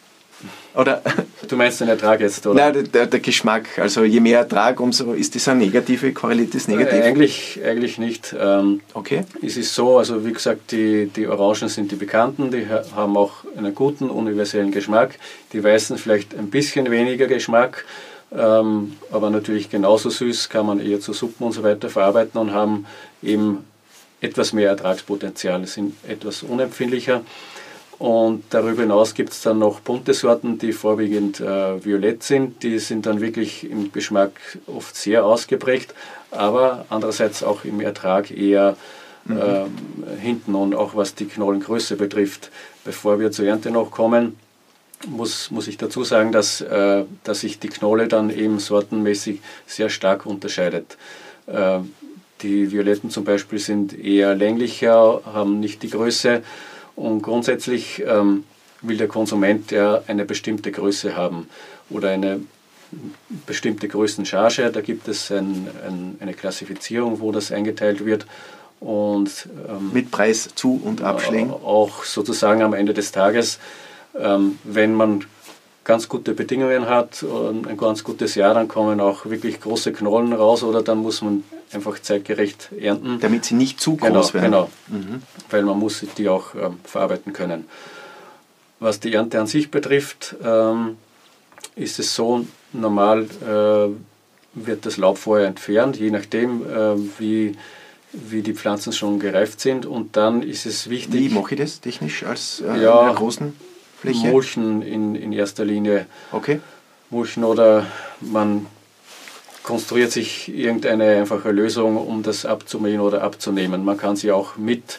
[0.75, 1.03] Oder?
[1.49, 2.71] Du meinst den Ertrag jetzt, oder?
[2.71, 3.79] Nein, der, der, Geschmack.
[3.79, 7.01] Also je mehr Ertrag, umso ist das eine negative, korreliert das negativ?
[7.01, 8.35] Äh, eigentlich, eigentlich nicht.
[8.39, 9.25] Ähm, okay.
[9.43, 13.45] Es ist so, also wie gesagt, die, die Orangen sind die bekannten, die haben auch
[13.57, 15.19] einen guten, universellen Geschmack.
[15.53, 17.85] Die Weißen vielleicht ein bisschen weniger Geschmack,
[18.31, 22.53] ähm, aber natürlich genauso süß, kann man eher zu Suppen und so weiter verarbeiten und
[22.53, 22.87] haben
[23.23, 23.65] eben
[24.21, 27.23] etwas mehr Ertragspotenzial, sind etwas unempfindlicher.
[27.99, 32.63] Und darüber hinaus gibt es dann noch bunte Sorten, die vorwiegend äh, violett sind.
[32.63, 34.33] Die sind dann wirklich im Geschmack
[34.69, 35.95] oft sehr ausgeprägt,
[36.31, 38.77] aber andererseits auch im Ertrag eher
[39.25, 39.37] mhm.
[39.37, 42.51] äh, hinten und auch was die Knollengröße betrifft.
[42.85, 44.39] Bevor wir zur Ernte noch kommen,
[45.07, 49.91] muss, muss ich dazu sagen, dass, äh, dass sich die Knolle dann eben sortenmäßig sehr
[49.91, 50.97] stark unterscheidet.
[51.47, 51.81] Äh,
[52.43, 56.43] die Violetten zum Beispiel sind eher länglicher, haben nicht die Größe
[56.99, 58.45] und grundsätzlich ähm,
[58.83, 61.49] will der Konsument ja eine bestimmte Größe haben
[61.91, 62.41] oder eine
[63.47, 64.71] bestimmte Größencharge.
[64.73, 68.27] Da gibt es ein, ein, eine Klassifizierung, wo das eingeteilt wird.
[68.81, 71.51] Und, ähm, Mit Preis zu und Abschlägen?
[71.53, 73.59] Auch sozusagen am Ende des Tages,
[74.19, 75.25] ähm, wenn man
[75.85, 80.33] ganz gute Bedingungen hat und ein ganz gutes Jahr, dann kommen auch wirklich große Knollen
[80.33, 81.45] raus oder dann muss man
[81.75, 83.21] einfach zeitgerecht ernten.
[83.21, 84.45] Damit sie nicht zu genau, groß werden.
[84.47, 85.23] Genau, mhm.
[85.51, 87.67] weil man muss die auch ähm, verarbeiten können.
[88.81, 90.97] Was die Ernte an sich betrifft, ähm,
[91.75, 93.89] ist es so, normal äh,
[94.55, 97.57] wird das Laub vorher entfernt, je nachdem, äh, wie,
[98.13, 99.87] wie die Pflanzen schon gereift sind.
[99.87, 101.15] Und dann ist es wichtig.
[101.15, 103.55] Wie mache ich das technisch als äh, ja, großen
[104.01, 104.29] Fläche?
[104.29, 106.07] Mulchen in, in erster Linie.
[106.33, 106.61] Okay.
[107.11, 107.87] Mulchen oder
[108.21, 108.67] man
[109.69, 113.85] konstruiert sich irgendeine einfache Lösung, um das abzumähen oder abzunehmen.
[113.85, 114.99] Man kann sie auch mit,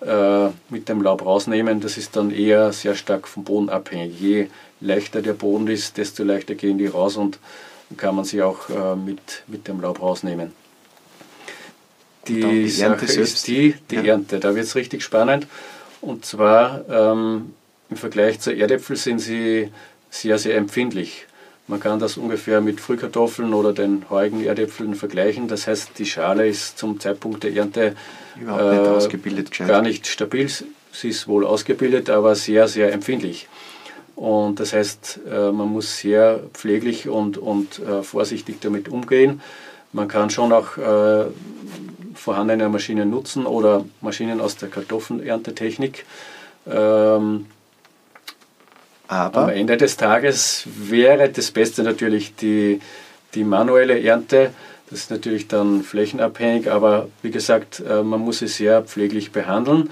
[0.00, 1.82] äh, mit dem Laub rausnehmen.
[1.82, 4.18] Das ist dann eher sehr stark vom Boden abhängig.
[4.18, 4.46] Je
[4.80, 7.38] leichter der Boden ist, desto leichter gehen die raus und
[7.98, 10.52] kann man sie auch äh, mit, mit dem Laub rausnehmen.
[12.26, 14.14] Die, die Sache ist die, die ja.
[14.14, 14.40] Ernte.
[14.40, 15.46] Da wird es richtig spannend.
[16.00, 17.52] Und zwar ähm,
[17.90, 19.70] im Vergleich zur Erdäpfel sind sie
[20.08, 21.25] sehr, sehr empfindlich.
[21.68, 25.48] Man kann das ungefähr mit Frühkartoffeln oder den heurigen Erdäpfeln vergleichen.
[25.48, 27.96] Das heißt, die Schale ist zum Zeitpunkt der Ernte
[28.40, 30.48] Überhaupt nicht äh, ausgebildet, gar nicht stabil.
[30.92, 33.48] Sie ist wohl ausgebildet, aber sehr, sehr empfindlich.
[34.14, 39.42] Und das heißt, äh, man muss sehr pfleglich und, und äh, vorsichtig damit umgehen.
[39.92, 41.26] Man kann schon auch äh,
[42.14, 46.06] vorhandene Maschinen nutzen oder Maschinen aus der Kartoffelerntetechnik.
[46.66, 47.46] Ähm,
[49.08, 52.80] aber am Ende des Tages wäre das Beste natürlich die,
[53.34, 54.50] die manuelle Ernte.
[54.90, 59.90] Das ist natürlich dann flächenabhängig, aber wie gesagt, äh, man muss es sehr pfleglich behandeln.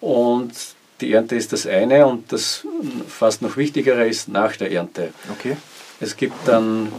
[0.00, 0.52] Und
[1.00, 2.64] die Ernte ist das eine und das
[3.08, 5.12] fast noch wichtigere ist nach der Ernte.
[5.32, 5.56] Okay.
[6.00, 6.92] Es gibt dann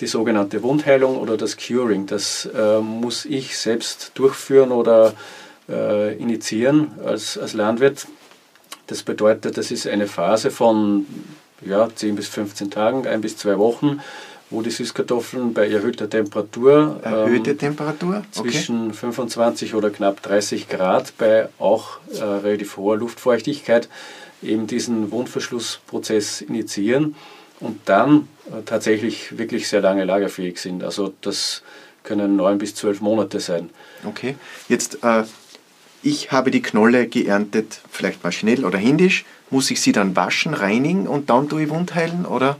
[0.00, 2.06] die sogenannte Wundheilung oder das Curing.
[2.06, 5.14] Das äh, muss ich selbst durchführen oder
[5.68, 8.06] äh, initiieren als, als Landwirt.
[8.86, 11.06] Das bedeutet, das ist eine Phase von
[11.64, 14.00] ja, 10 bis 15 Tagen, ein bis zwei Wochen,
[14.50, 18.24] wo die Süßkartoffeln bei erhöhter Temperatur, erhöhte ähm, Temperatur?
[18.36, 18.50] Okay.
[18.50, 23.88] zwischen 25 oder knapp 30 Grad bei auch äh, relativ hoher Luftfeuchtigkeit
[24.42, 27.14] eben diesen Wundverschlussprozess initiieren
[27.60, 30.84] und dann äh, tatsächlich wirklich sehr lange lagerfähig sind.
[30.84, 31.62] Also das
[32.02, 33.70] können neun bis zwölf Monate sein.
[34.04, 34.36] Okay,
[34.68, 35.24] jetzt äh,
[36.04, 41.08] ich habe die Knolle geerntet, vielleicht maschinell oder händisch, muss ich sie dann waschen, reinigen
[41.08, 42.56] und dann tue ich Wundheilen oder?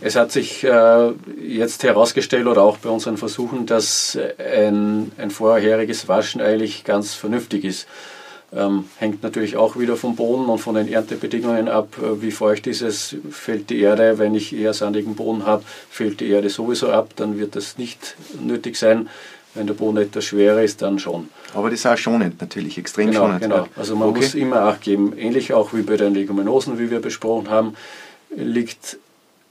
[0.00, 6.08] Es hat sich äh, jetzt herausgestellt oder auch bei unseren Versuchen, dass ein, ein vorheriges
[6.08, 7.86] Waschen eigentlich ganz vernünftig ist.
[8.54, 11.96] Ähm, hängt natürlich auch wieder vom Boden und von den Erntebedingungen ab.
[12.02, 13.16] Äh, wie feucht ist es?
[13.30, 17.38] Fällt die Erde, wenn ich eher sandigen Boden habe, fällt die Erde sowieso ab, dann
[17.38, 19.08] wird das nicht nötig sein.
[19.54, 21.28] Wenn der Boden etwas schwerer ist, dann schon.
[21.54, 23.42] Aber das ist auch schonend natürlich, extrem genau, schonend.
[23.42, 24.20] Genau, also man okay.
[24.20, 25.12] muss immer Acht geben.
[25.16, 27.74] Ähnlich auch wie bei den Leguminosen, wie wir besprochen haben,
[28.34, 28.98] liegt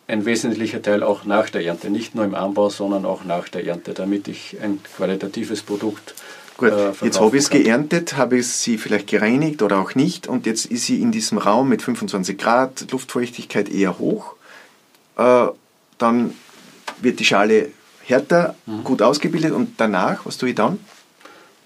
[0.08, 1.90] ein wesentlicher Teil auch nach der Ernte.
[1.90, 6.16] Nicht nur im Anbau, sondern auch nach der Ernte, damit ich ein qualitatives Produkt
[6.62, 10.28] Gut, äh, jetzt habe ich es geerntet, habe ich sie vielleicht gereinigt oder auch nicht
[10.28, 14.36] und jetzt ist sie in diesem Raum mit 25 Grad, Luftfeuchtigkeit eher hoch.
[15.18, 15.48] Äh,
[15.98, 16.36] dann
[17.02, 17.70] wird die Schale
[18.12, 18.84] härter, mhm.
[18.84, 20.80] gut ausgebildet und danach, was tue ich dann?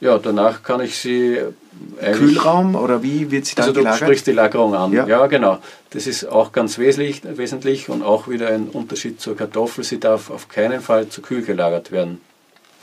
[0.02, 1.40] Ja, danach kann ich sie
[2.14, 4.02] Kühlraum oder wie wird sie dann also gelagert?
[4.02, 4.92] Du sprichst die Lagerung an.
[4.92, 5.08] Ja.
[5.08, 5.28] ja.
[5.28, 5.60] genau.
[5.92, 9.84] Das ist auch ganz wesentlich, wesentlich und auch wieder ein Unterschied zur Kartoffel.
[9.84, 12.22] Sie darf auf keinen Fall zu kühl gelagert werden.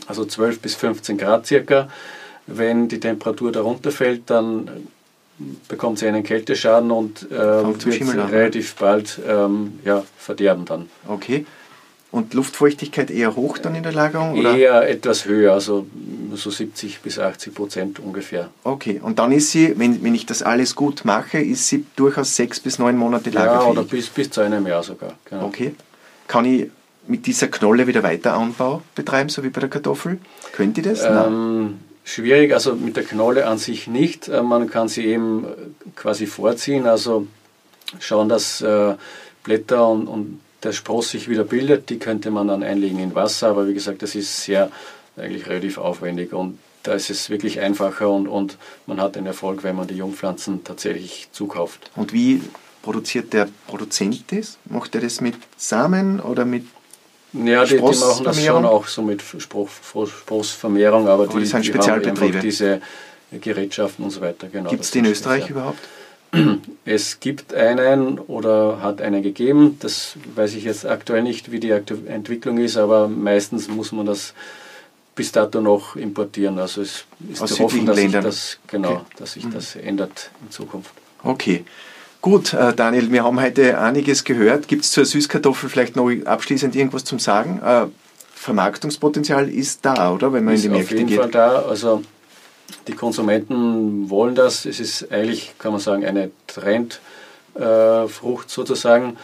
[0.07, 1.89] Also 12 bis 15 Grad circa.
[2.47, 4.89] Wenn die Temperatur darunter fällt, dann
[5.69, 10.89] bekommt sie einen Kälteschaden und äh, wird relativ bald ähm, ja, verderben dann.
[11.07, 11.47] Okay.
[12.13, 14.39] Und Luftfeuchtigkeit eher hoch dann in der Lagerung?
[14.39, 14.55] Oder?
[14.55, 15.87] Eher etwas höher, also
[16.35, 18.51] so 70 bis 80 Prozent ungefähr.
[18.65, 22.37] Okay, und dann ist sie, wenn, wenn ich das alles gut mache, ist sie durchaus
[22.37, 23.65] sechs bis neun Monate lagerfähig?
[23.65, 25.15] Ja, oder bis, bis zu einem Jahr sogar.
[25.25, 25.47] Genau.
[25.47, 25.75] Okay.
[26.29, 26.71] Kann ich
[27.07, 30.19] mit dieser Knolle wieder weiter Anbau betreiben, so wie bei der Kartoffel?
[30.53, 31.05] Könnt ihr das?
[31.05, 34.29] Ähm, schwierig, also mit der Knolle an sich nicht.
[34.29, 35.47] Äh, man kann sie eben
[35.97, 37.27] quasi vorziehen, also
[38.01, 38.95] schauen, dass äh,
[39.43, 43.49] Blätter und, und der Spross sich wieder bildet, die könnte man dann einlegen in Wasser,
[43.49, 44.71] aber wie gesagt, das ist sehr
[45.17, 49.63] eigentlich relativ aufwendig und da ist es wirklich einfacher und, und man hat den Erfolg,
[49.63, 51.91] wenn man die Jungpflanzen tatsächlich zukauft.
[51.95, 52.43] Und wie
[52.83, 54.59] produziert der Produzent das?
[54.65, 56.65] Macht er das mit Samen oder mit
[57.33, 61.73] ja, die, die machen das schon auch so mit Sprossvermehrung, aber, aber die, sind die
[61.73, 62.83] einfach diese
[63.31, 64.49] Gerätschaften und so weiter.
[64.49, 65.79] Genau, Gibt es die in Österreich überhaupt?
[66.85, 71.71] Es gibt einen oder hat einen gegeben, das weiß ich jetzt aktuell nicht, wie die
[71.71, 74.35] Entwicklung ist, aber meistens muss man das
[75.15, 76.59] bis dato noch importieren.
[76.59, 79.03] Also es ist Aus zu hoffen, dass sich das, genau, okay.
[79.19, 80.93] dass sich das ändert in Zukunft.
[81.23, 81.65] Okay.
[82.23, 84.69] Gut, äh, Daniel, wir haben heute einiges gehört.
[84.69, 87.61] Gibt es zur Süßkartoffel vielleicht noch abschließend irgendwas zum Sagen?
[87.65, 87.87] Äh,
[88.35, 90.33] Vermarktungspotenzial ist da, oder?
[90.33, 91.05] Wenn man ist in die Märkte geht.
[91.05, 91.63] Auf jeden Fall da.
[91.63, 92.03] Also
[92.87, 94.67] die Konsumenten wollen das.
[94.67, 99.17] Es ist eigentlich, kann man sagen, eine Trendfrucht äh, sozusagen.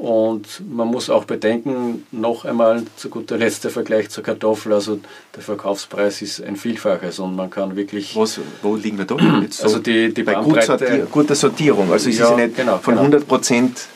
[0.00, 4.98] Und man muss auch bedenken, noch einmal zu guter Letzt der Vergleich zur Kartoffel, also
[5.36, 8.16] der Verkaufspreis ist ein Vielfaches und man kann wirklich...
[8.16, 9.16] Was, wo liegen wir da?
[9.42, 12.94] Jetzt also die, die bei sortier, guter Sortierung, also es ja, ist nicht genau, von
[12.94, 13.02] genau.
[13.02, 13.88] 100 Prozent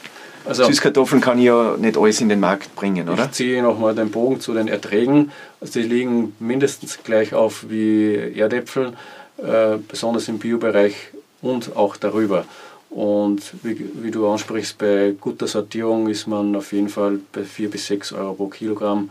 [0.45, 3.25] also, Süßkartoffeln kann ich ja nicht alles in den Markt bringen, oder?
[3.25, 5.33] Ich ziehe nochmal den Bogen zu den Erträgen.
[5.61, 8.93] Also die liegen mindestens gleich auf wie Erdäpfel,
[9.39, 10.95] äh, besonders im Biobereich
[11.41, 12.45] und auch darüber.
[12.91, 17.71] Und wie, wie, du ansprichst, bei guter Sortierung ist man auf jeden Fall bei 4
[17.71, 19.11] bis 6 Euro pro Kilogramm.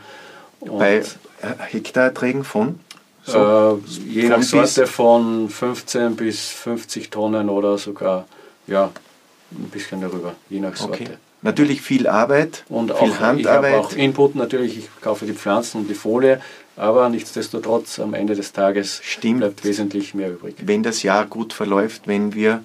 [0.59, 1.03] Und bei
[1.69, 2.79] Hektarerträgen von?
[3.25, 8.25] So, äh, je nach Sorte von 15 bis 50 Tonnen oder sogar
[8.67, 8.91] ja,
[9.57, 11.03] ein bisschen darüber, je nach Sorte.
[11.03, 11.17] Okay.
[11.41, 13.73] Natürlich viel Arbeit und viel auch, Handarbeit.
[13.73, 16.39] Ich auch Input natürlich, ich kaufe die Pflanzen und die Folie,
[16.77, 19.39] aber nichtsdestotrotz am Ende des Tages Stimmt.
[19.39, 20.55] bleibt wesentlich mehr übrig.
[20.61, 22.63] Wenn das Jahr gut verläuft, wenn wir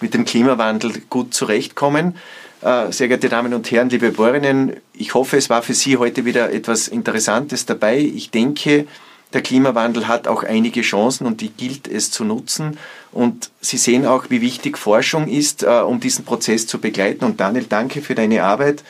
[0.00, 2.16] mit dem Klimawandel gut zurechtkommen.
[2.60, 6.24] Äh, sehr geehrte Damen und Herren, liebe Bäuerinnen, ich hoffe, es war für Sie heute
[6.24, 7.98] wieder etwas Interessantes dabei.
[7.98, 8.86] Ich denke,
[9.32, 12.78] der Klimawandel hat auch einige Chancen und die gilt es zu nutzen.
[13.12, 17.24] Und Sie sehen auch, wie wichtig Forschung ist, äh, um diesen Prozess zu begleiten.
[17.24, 18.82] Und Daniel, danke für deine Arbeit.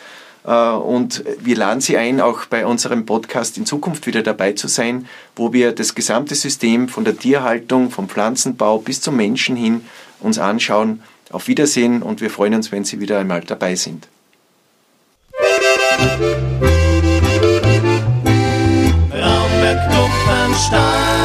[0.45, 4.69] Äh, und wir laden Sie ein, auch bei unserem Podcast in Zukunft wieder dabei zu
[4.69, 9.85] sein, wo wir das gesamte System von der Tierhaltung, vom Pflanzenbau bis zum Menschen hin
[10.21, 11.03] uns anschauen.
[11.31, 14.09] Auf Wiedersehen und wir freuen uns, wenn Sie wieder einmal dabei sind.
[20.59, 21.18] Stein.